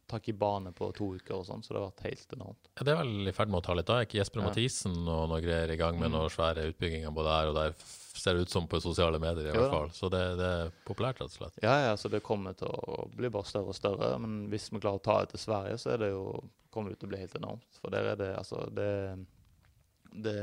[0.07, 2.67] tak i bane på to uker og sånn, så det har vært helt enormt.
[2.77, 4.03] Ja, det er vel i ferd med å ta litt av.
[4.05, 4.49] Ikke Jesper Ja.
[4.51, 6.17] Mathisen og noen greier i gang med Mm.
[6.19, 7.73] noen svære utbygginger både her og der?
[8.15, 9.89] Ser det ut som på sosiale medier, i hvert fall.
[9.91, 11.57] Så det, det er populært, rett og slett.
[11.61, 14.13] Ja, ja, så det kommer til å bli bare større og større.
[14.23, 16.29] Men hvis vi klarer å ta det til Sverige, så det jo,
[16.71, 17.67] kommer det til å bli helt enormt.
[17.81, 18.87] For der er det altså Det,
[20.23, 20.39] det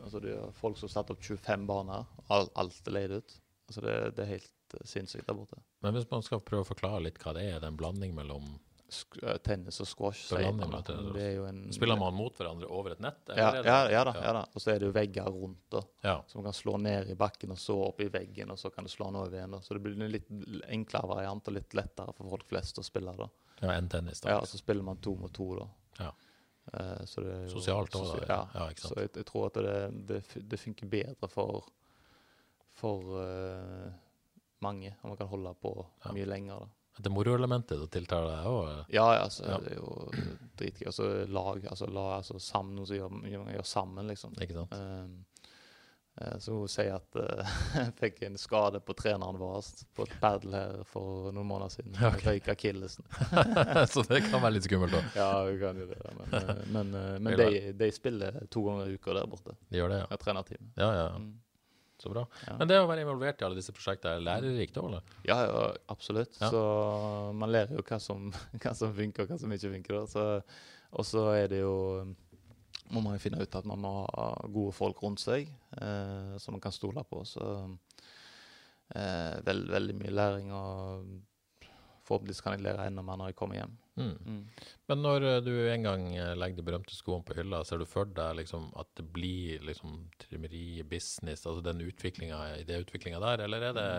[0.00, 2.06] Altså det er folk som har satt opp 25 baner.
[2.32, 3.34] Alt, Alt er leid ut.
[3.68, 5.60] Altså det, det er helt eh, sinnssykt der borte.
[5.84, 8.48] Men hvis man skal prøve å forklare litt hva det er, den blanding mellom
[8.90, 10.72] Sk eh, tennis og squash, Blanding.
[11.14, 13.20] Det jo en Spiller man mot hverandre over et nett?
[13.28, 14.14] Ja, det- ja, ja da.
[14.18, 14.40] ja da.
[14.50, 15.82] Og så er det jo vegger rundt, da.
[16.02, 16.16] Ja.
[16.26, 18.88] Så man kan slå ned i bakken og så opp i veggen, og så kan
[18.88, 19.54] du slå den over igjen.
[19.54, 19.60] da.
[19.62, 20.26] Så det blir en litt
[20.66, 23.14] enklere variant og litt lettere for folk flest å spille.
[23.20, 23.28] da.
[23.60, 24.30] Ja, en tennis, da.
[24.34, 25.68] Ja, så spiller man to mot to, da.
[26.00, 26.10] Ja.
[26.72, 28.40] Eh, så det er jo Sosialt òg, sosia- Ja.
[28.54, 28.94] Ja, ikke sant.
[28.94, 31.64] Så jeg, jeg tror at det, det, det funker bedre for,
[32.78, 33.90] for uh,
[34.62, 35.72] mange, og man kan holde på
[36.04, 36.12] Ja.
[36.12, 36.60] mye lenger.
[36.60, 36.66] da.
[37.00, 38.84] Det moroelementet det tiltaler deg òg?
[38.92, 39.58] Ja, ja, altså, Ja.
[39.58, 40.10] det er jo
[40.58, 40.86] dritgøy.
[40.86, 44.34] Altså lag, altså, la, altså sammen, noe som gjør, gjør, gjør sammen, liksom.
[44.40, 44.74] Ikke sant?
[44.74, 45.24] Um,
[46.38, 50.56] så hun sier at eh, jeg fikk en skade på treneren vår på et padel
[50.56, 51.94] her for noen måneder siden.
[51.96, 53.06] Ja, Jeg røyk akillesen.
[53.92, 55.12] så det kan være litt skummelt òg.
[55.16, 56.00] Ja, hun kan jo det.
[56.18, 59.56] Men, eh, men, eh, men de, de spiller to ganger i uka der borte.
[59.70, 60.10] De gjør det, ja.
[60.12, 60.72] Jeg trenerteam.
[60.80, 61.06] Ja, ja.
[61.16, 61.30] Mm.
[62.00, 62.24] Så bra.
[62.46, 62.54] Ja.
[62.56, 65.18] Men det å være involvert i alle disse prosjektene, er lærerikt òg, eller?
[65.28, 66.38] Ja, ja, absolutt.
[66.40, 66.48] Ja.
[66.52, 66.62] Så
[67.36, 70.00] man lærer jo hva som, hva som funker, og hva som ikke funker.
[70.00, 71.74] og så er det jo
[72.90, 75.48] må man finne ut at man må ha gode folk rundt seg
[75.80, 77.22] eh, som man kan stole på.
[77.28, 77.46] Så
[78.94, 81.68] eh, veld, veldig mye læring, og
[82.10, 83.76] forhåpentligvis kan jeg lære enda mer når jeg kommer hjem.
[84.00, 84.14] Mm.
[84.24, 84.44] Mm.
[84.90, 87.86] Men når eh, du en gang eh, legger de berømte skoene på hylla, ser du
[87.88, 93.68] for deg liksom at det blir liksom trimmeri, business, altså den utviklinga, idéutviklinga der, eller
[93.70, 93.90] er det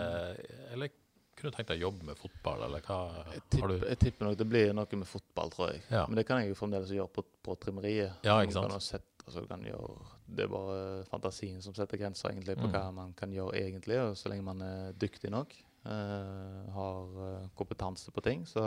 [0.72, 0.92] Eller
[1.36, 3.98] kunne du tenkt deg å jobbe med fotball, eller hva Jeg, har tipper, du jeg
[4.02, 5.82] tipper nok det blir noe med fotball, tror jeg.
[5.90, 6.04] Ja.
[6.08, 8.22] Men det kan jeg jo fremdeles gjøre på, på trimmeriet.
[8.26, 8.76] Ja, ikke sant?
[8.84, 10.78] Sette, altså, kan gjøre, det er bare
[11.10, 12.72] fantasien som setter grenser egentlig på Mm.
[12.76, 17.46] hva man kan gjøre egentlig, og så lenge man er dyktig nok, Uh, har eh,
[17.58, 18.44] kompetanse på ting.
[18.46, 18.62] Så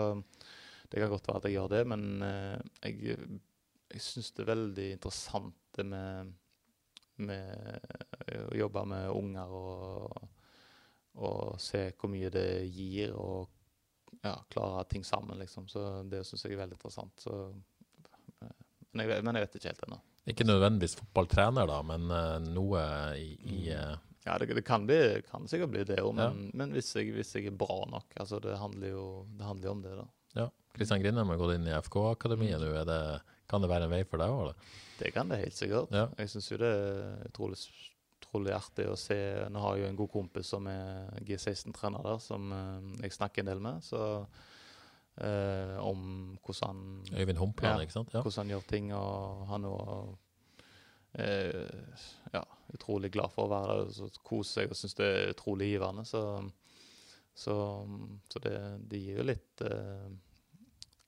[0.91, 3.15] det kan godt være at jeg gjør det, men uh, jeg,
[3.87, 6.33] jeg syns det er veldig interessant det med,
[7.23, 10.27] med å jobbe med unger og,
[11.15, 13.49] og se hvor mye det gir, og
[14.25, 15.67] ja, klare ting sammen, liksom.
[15.71, 17.13] Så det syns jeg er veldig interessant.
[17.21, 17.35] Så,
[18.41, 18.51] eh,
[18.91, 20.01] men, jeg, men jeg vet ikke helt ennå.
[20.25, 22.81] Ikke nødvendigvis fotballtrener, da, men uh, noe
[23.21, 23.93] i, i eh,
[24.25, 24.97] Ja, det, det kan, bli,
[25.29, 26.31] kan sikkert bli det òg, Ja.
[26.33, 29.03] men, men hvis, jeg, hvis jeg er bra nok altså Det handler jo
[29.37, 30.07] det handler om det, da.
[30.39, 30.47] Ja.
[30.73, 32.97] Kristian Grindheim har gått inn i FK-akademiet nå.
[33.47, 34.65] Kan det være en vei for deg òg?
[34.97, 35.93] Det kan det helt sikkert.
[35.93, 36.07] Ja.
[36.17, 37.59] Jeg syns jo det er utrolig,
[38.19, 39.15] utrolig artig å se
[39.51, 43.43] Nå har jeg jo en god kompis som er G16-trener der, som eh, jeg snakker
[43.43, 43.83] en del med.
[43.85, 44.01] Så
[45.21, 46.67] eh, om hvordan
[47.11, 47.83] han Øyvind Humpland, Ja.
[47.87, 48.13] ikke sant?
[48.13, 48.21] Ja.
[48.21, 48.93] hvordan han gjør ting.
[48.95, 50.13] Og han er
[51.23, 52.03] eh,
[52.33, 52.43] ja,
[52.75, 56.05] utrolig glad for å være der så Koser seg og syns det er utrolig givende.
[56.07, 56.21] Så,
[57.35, 57.55] så,
[58.31, 58.55] så det,
[58.91, 60.11] det gir jo litt, eh,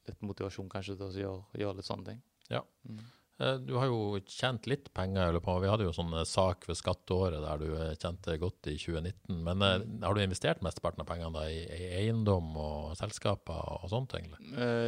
[0.08, 2.22] litt motivasjon kanskje til å gjøre, gjøre litt sånne ting.
[2.52, 2.64] Ja.
[2.88, 3.04] Mm.
[3.40, 6.24] Eh, Du har jo tjent litt penger i løpet av Vi hadde jo sånn eh,
[6.26, 9.44] sak ved skatteåret der du eh, tjente godt i 2019.
[9.44, 10.02] Men Mm.
[10.04, 14.40] har du investert mesteparten av pengene da i, i eiendom og selskaper og sånt, egentlig?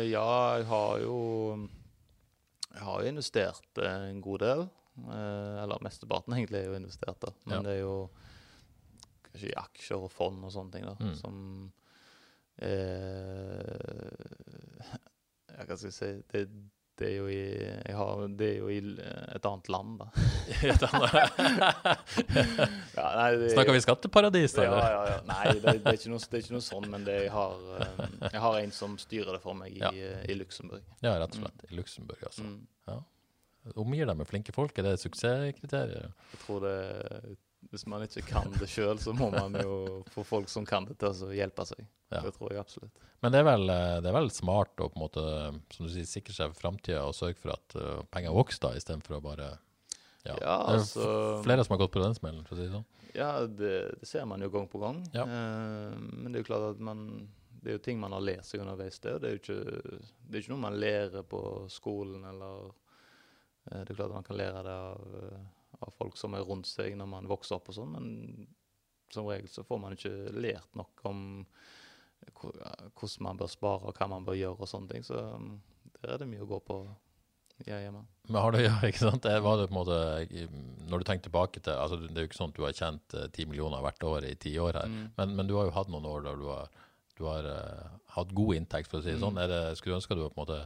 [0.10, 1.20] Ja, jeg har jo
[2.74, 4.70] Jeg har jo investert en god del.
[5.10, 7.32] Eller mesteparten egentlig er jo investert, da.
[7.46, 7.62] Men Ja.
[7.64, 8.10] det er jo
[9.30, 10.96] kanskje i aksjer og fond og sånne ting, da.
[11.00, 11.16] Mm.
[11.16, 11.72] Som
[12.62, 13.68] eh,
[15.70, 16.48] jeg si det,
[17.00, 18.80] det er jo i har, Det er jo i
[19.36, 20.08] et annet land, da.
[22.96, 24.64] ja, nei, det, Snakker vi skatteparadis, da?
[24.68, 25.18] ja, ja, ja.
[25.30, 28.02] Nei, det, det, er noe, det er ikke noe sånn, men det, jeg, har, eh,
[28.34, 29.92] jeg har en som styrer det for meg i, Ja.
[29.94, 30.84] eh, i Luxembourg.
[31.06, 31.60] Ja, rett og slett.
[31.70, 32.48] I Luxembourg, altså.
[32.48, 32.60] Mm.
[32.90, 32.98] Ja.
[33.80, 36.14] Omgir deg med flinke folk, er det et suksesskriterium?
[36.34, 36.78] Jeg tror det
[37.70, 40.98] Hvis man ikke kan det sjøl, så må man jo få folk som kan det,
[41.02, 41.84] til å hjelpe seg.
[42.10, 42.24] Ja.
[42.26, 43.02] Det tror jeg absolutt.
[43.22, 45.24] Men det er, vel, eh, det er vel smart å på en måte,
[45.76, 48.72] som du sier, sikre seg for framtida og sørge for at uh, penger vokser, da,
[48.80, 49.50] istedenfor å bare
[50.26, 50.34] ja.
[50.34, 51.10] Ja, Det er altså
[51.46, 52.88] flere som har gått på den smellen, for å si det sånn.
[53.16, 55.04] Ja, det, det ser man jo gang på gang.
[55.16, 55.26] Ja.
[55.30, 57.06] Uh, men det er jo klart at man
[57.60, 59.00] Det er jo ting man har lest seg underveis.
[59.04, 61.42] Det, det er jo ikke, det er ikke noe man lærer på
[61.72, 65.42] skolen eller eh, Det er klart at man kan lære det av, eh,
[65.86, 68.48] av folk som er rundt seg når man vokser opp og sånn, men
[69.14, 71.22] som regel så får man ikke lært nok om
[72.40, 75.06] hvordan man bør spare og hva man bør gjøre og sånne ting.
[75.08, 75.54] Så um,
[76.02, 76.80] der er det mye å gå på
[77.66, 78.04] hjemme.
[78.30, 79.24] Men har du, ja, ikke sant?
[79.26, 80.48] Det var det på en måte,
[80.90, 83.16] når du tenker tilbake til altså Det er jo ikke sånn at du har tjent
[83.18, 85.10] eh, ti millioner hvert år i ti år her, Mm.
[85.18, 86.70] men, men du har jo hatt noen år der du har,
[87.20, 89.36] du har uh, hatt god inntekt, for å si det sånn.
[89.36, 89.44] Mm.
[89.44, 90.62] Er det, skulle du ønske du på en måte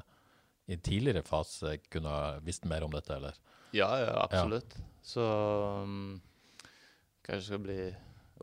[0.68, 3.36] i tidligere fase kunne ha visst mer om dette, eller?
[3.76, 4.76] Ja, ja, absolutt.
[5.04, 5.24] Så
[5.84, 6.22] um,
[7.26, 7.78] kanskje skal bli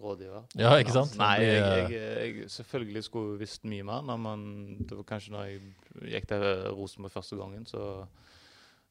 [0.01, 0.49] rådgiver.
[0.59, 1.15] Ja, ikke sant?
[1.21, 4.03] Nei, jeg, jeg, jeg selvfølgelig skulle visst mye mer.
[4.07, 4.43] Når man,
[4.81, 5.63] det var kanskje når jeg
[6.17, 6.47] gikk til
[6.77, 8.07] Rosenborg første gangen, så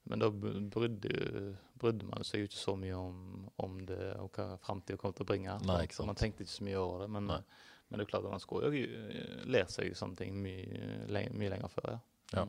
[0.10, 3.18] Men da brydde, brydde man seg jo ikke så mye om,
[3.62, 5.58] om det og hva framtida kom til å bringe.
[5.68, 6.10] Nei, ikke sant?
[6.10, 7.10] Man tenkte ikke så mye over det.
[7.14, 11.04] Men, men det er klart at man skulle jo eh, lært seg sånne ting mye,
[11.10, 11.92] mye lenger før.
[11.94, 12.00] Ja.
[12.40, 12.48] Ja.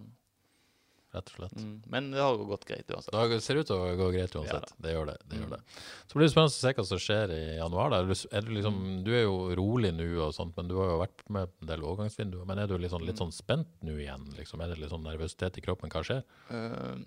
[1.13, 1.57] Rett og slett.
[1.59, 1.83] Mm.
[1.91, 3.11] Men det har gått greit uansett.
[3.33, 4.69] Det ser ut til å gå greit uansett.
[4.71, 5.17] Ja, det gjør det.
[5.29, 5.51] det, gjør Mm.
[5.57, 5.61] det.
[6.07, 7.93] Så blir det spennende å se hva som skjer i januar.
[7.99, 9.05] Er du, liksom, Mm.
[9.05, 11.81] du er jo rolig nå, og sånt, men du har jo vært med en del
[11.83, 12.47] overgangsvinduer.
[12.47, 13.27] Men er du litt sånn, litt Mm.
[13.27, 14.31] sånn spent nå igjen?
[14.37, 14.61] Liksom?
[14.63, 15.91] Er det litt sånn nervøsitet i kroppen?
[15.91, 16.23] Hva skjer?
[16.49, 17.03] Uh,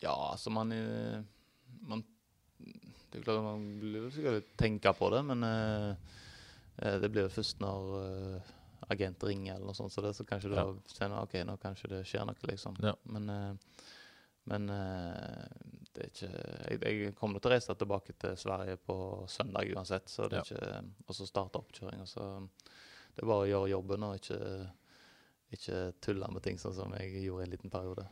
[0.00, 1.22] ja, altså man, eh,
[1.86, 2.04] man
[3.10, 5.42] Det er klart man blir sikkert tenker på det, men
[6.82, 8.40] eh, det blir jo først når eh,
[8.88, 10.64] agent ringer eller noe sånt, så, det, så kanskje Ja.
[10.64, 12.76] da kjenner ok, nå kanskje det skjer noe, liksom.
[12.82, 12.94] Ja.
[13.02, 13.86] Men, uh,
[14.48, 15.44] men uh,
[15.92, 18.98] det er ikke jeg, jeg kommer til å reise tilbake til Sverige på
[19.28, 22.28] søndag uansett, så det er ikke Og så starte oppkjøringa, så
[23.14, 24.38] det er bare å gjøre jobben og ikke
[25.56, 28.04] ikke tulle med ting sånn som jeg gjorde i en liten periode.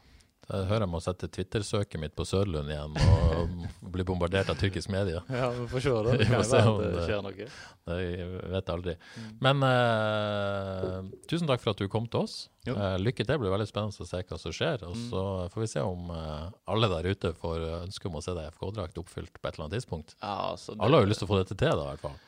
[0.47, 4.93] Jeg hører jeg må sette Twitter-søket mitt på Sørlund igjen og bli bombardert av tyrkisk
[4.95, 5.23] media.
[5.35, 6.13] Ja, vi får se da.
[6.21, 7.49] Det kan være at det det- skjer noe.
[7.87, 8.95] Jeg vet aldri.
[9.19, 9.33] Mm.
[9.43, 12.37] Men uh, tusen takk for at du kom til oss.
[12.67, 13.31] Eh, lykke til.
[13.33, 14.87] Det blir veldig spennende å se hva som skjer.
[14.87, 15.03] Og Mm.
[15.11, 15.25] så
[15.55, 18.55] får vi se om uh, alle der ute får ønske om å se deg i
[18.55, 20.15] FK-drakt oppfylt på et eller annet tidspunkt.
[20.23, 22.07] Ja, altså, det- Alle har jo lyst til å få dette til, da, i hvert
[22.07, 22.19] fall.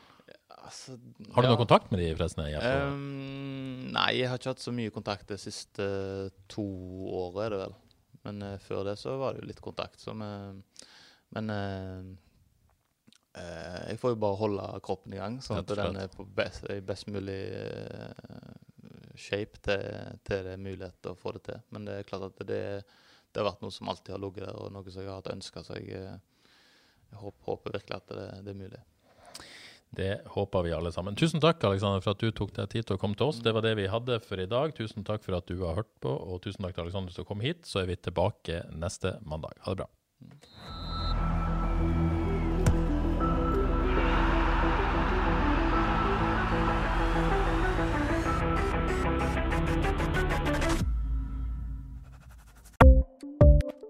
[0.59, 0.99] Altså,
[1.33, 1.55] Har du ja.
[1.55, 2.45] noe kontakt med de forresten?
[2.51, 5.87] Ehm, nei, jeg har ikke hatt så mye kontakt de siste
[6.51, 6.65] to
[7.23, 7.77] årene, er det vel.
[8.27, 10.01] Men uh, før det så var det jo litt kontakt.
[10.01, 10.63] Så vi-
[11.37, 12.05] men eh,
[13.37, 16.65] eh, jeg får jo bare holde kroppen i gang, sånn at den er på best,
[16.73, 17.37] i best mulig
[19.19, 19.83] shape til,
[20.25, 21.61] til det er mulighet til å få det til.
[21.75, 22.61] Men det er klart at det,
[23.33, 25.33] det har vært noe som alltid har ligget der, og noe som jeg har hatt
[25.35, 25.65] ønska.
[25.67, 25.91] Så jeg,
[27.11, 28.83] jeg håper, håper virkelig at det, det er mulig.
[29.91, 31.17] Det håper vi alle sammen.
[31.17, 33.41] Tusen takk Alexander, for at du tok deg tid til å komme til oss.
[33.45, 34.75] Det var det vi hadde for i dag.
[34.77, 37.45] Tusen takk for at du har hørt på, og tusen takk til Alexander som kom
[37.45, 37.65] hit.
[37.69, 39.57] Så er vi tilbake neste mandag.
[39.65, 40.78] Ha det bra.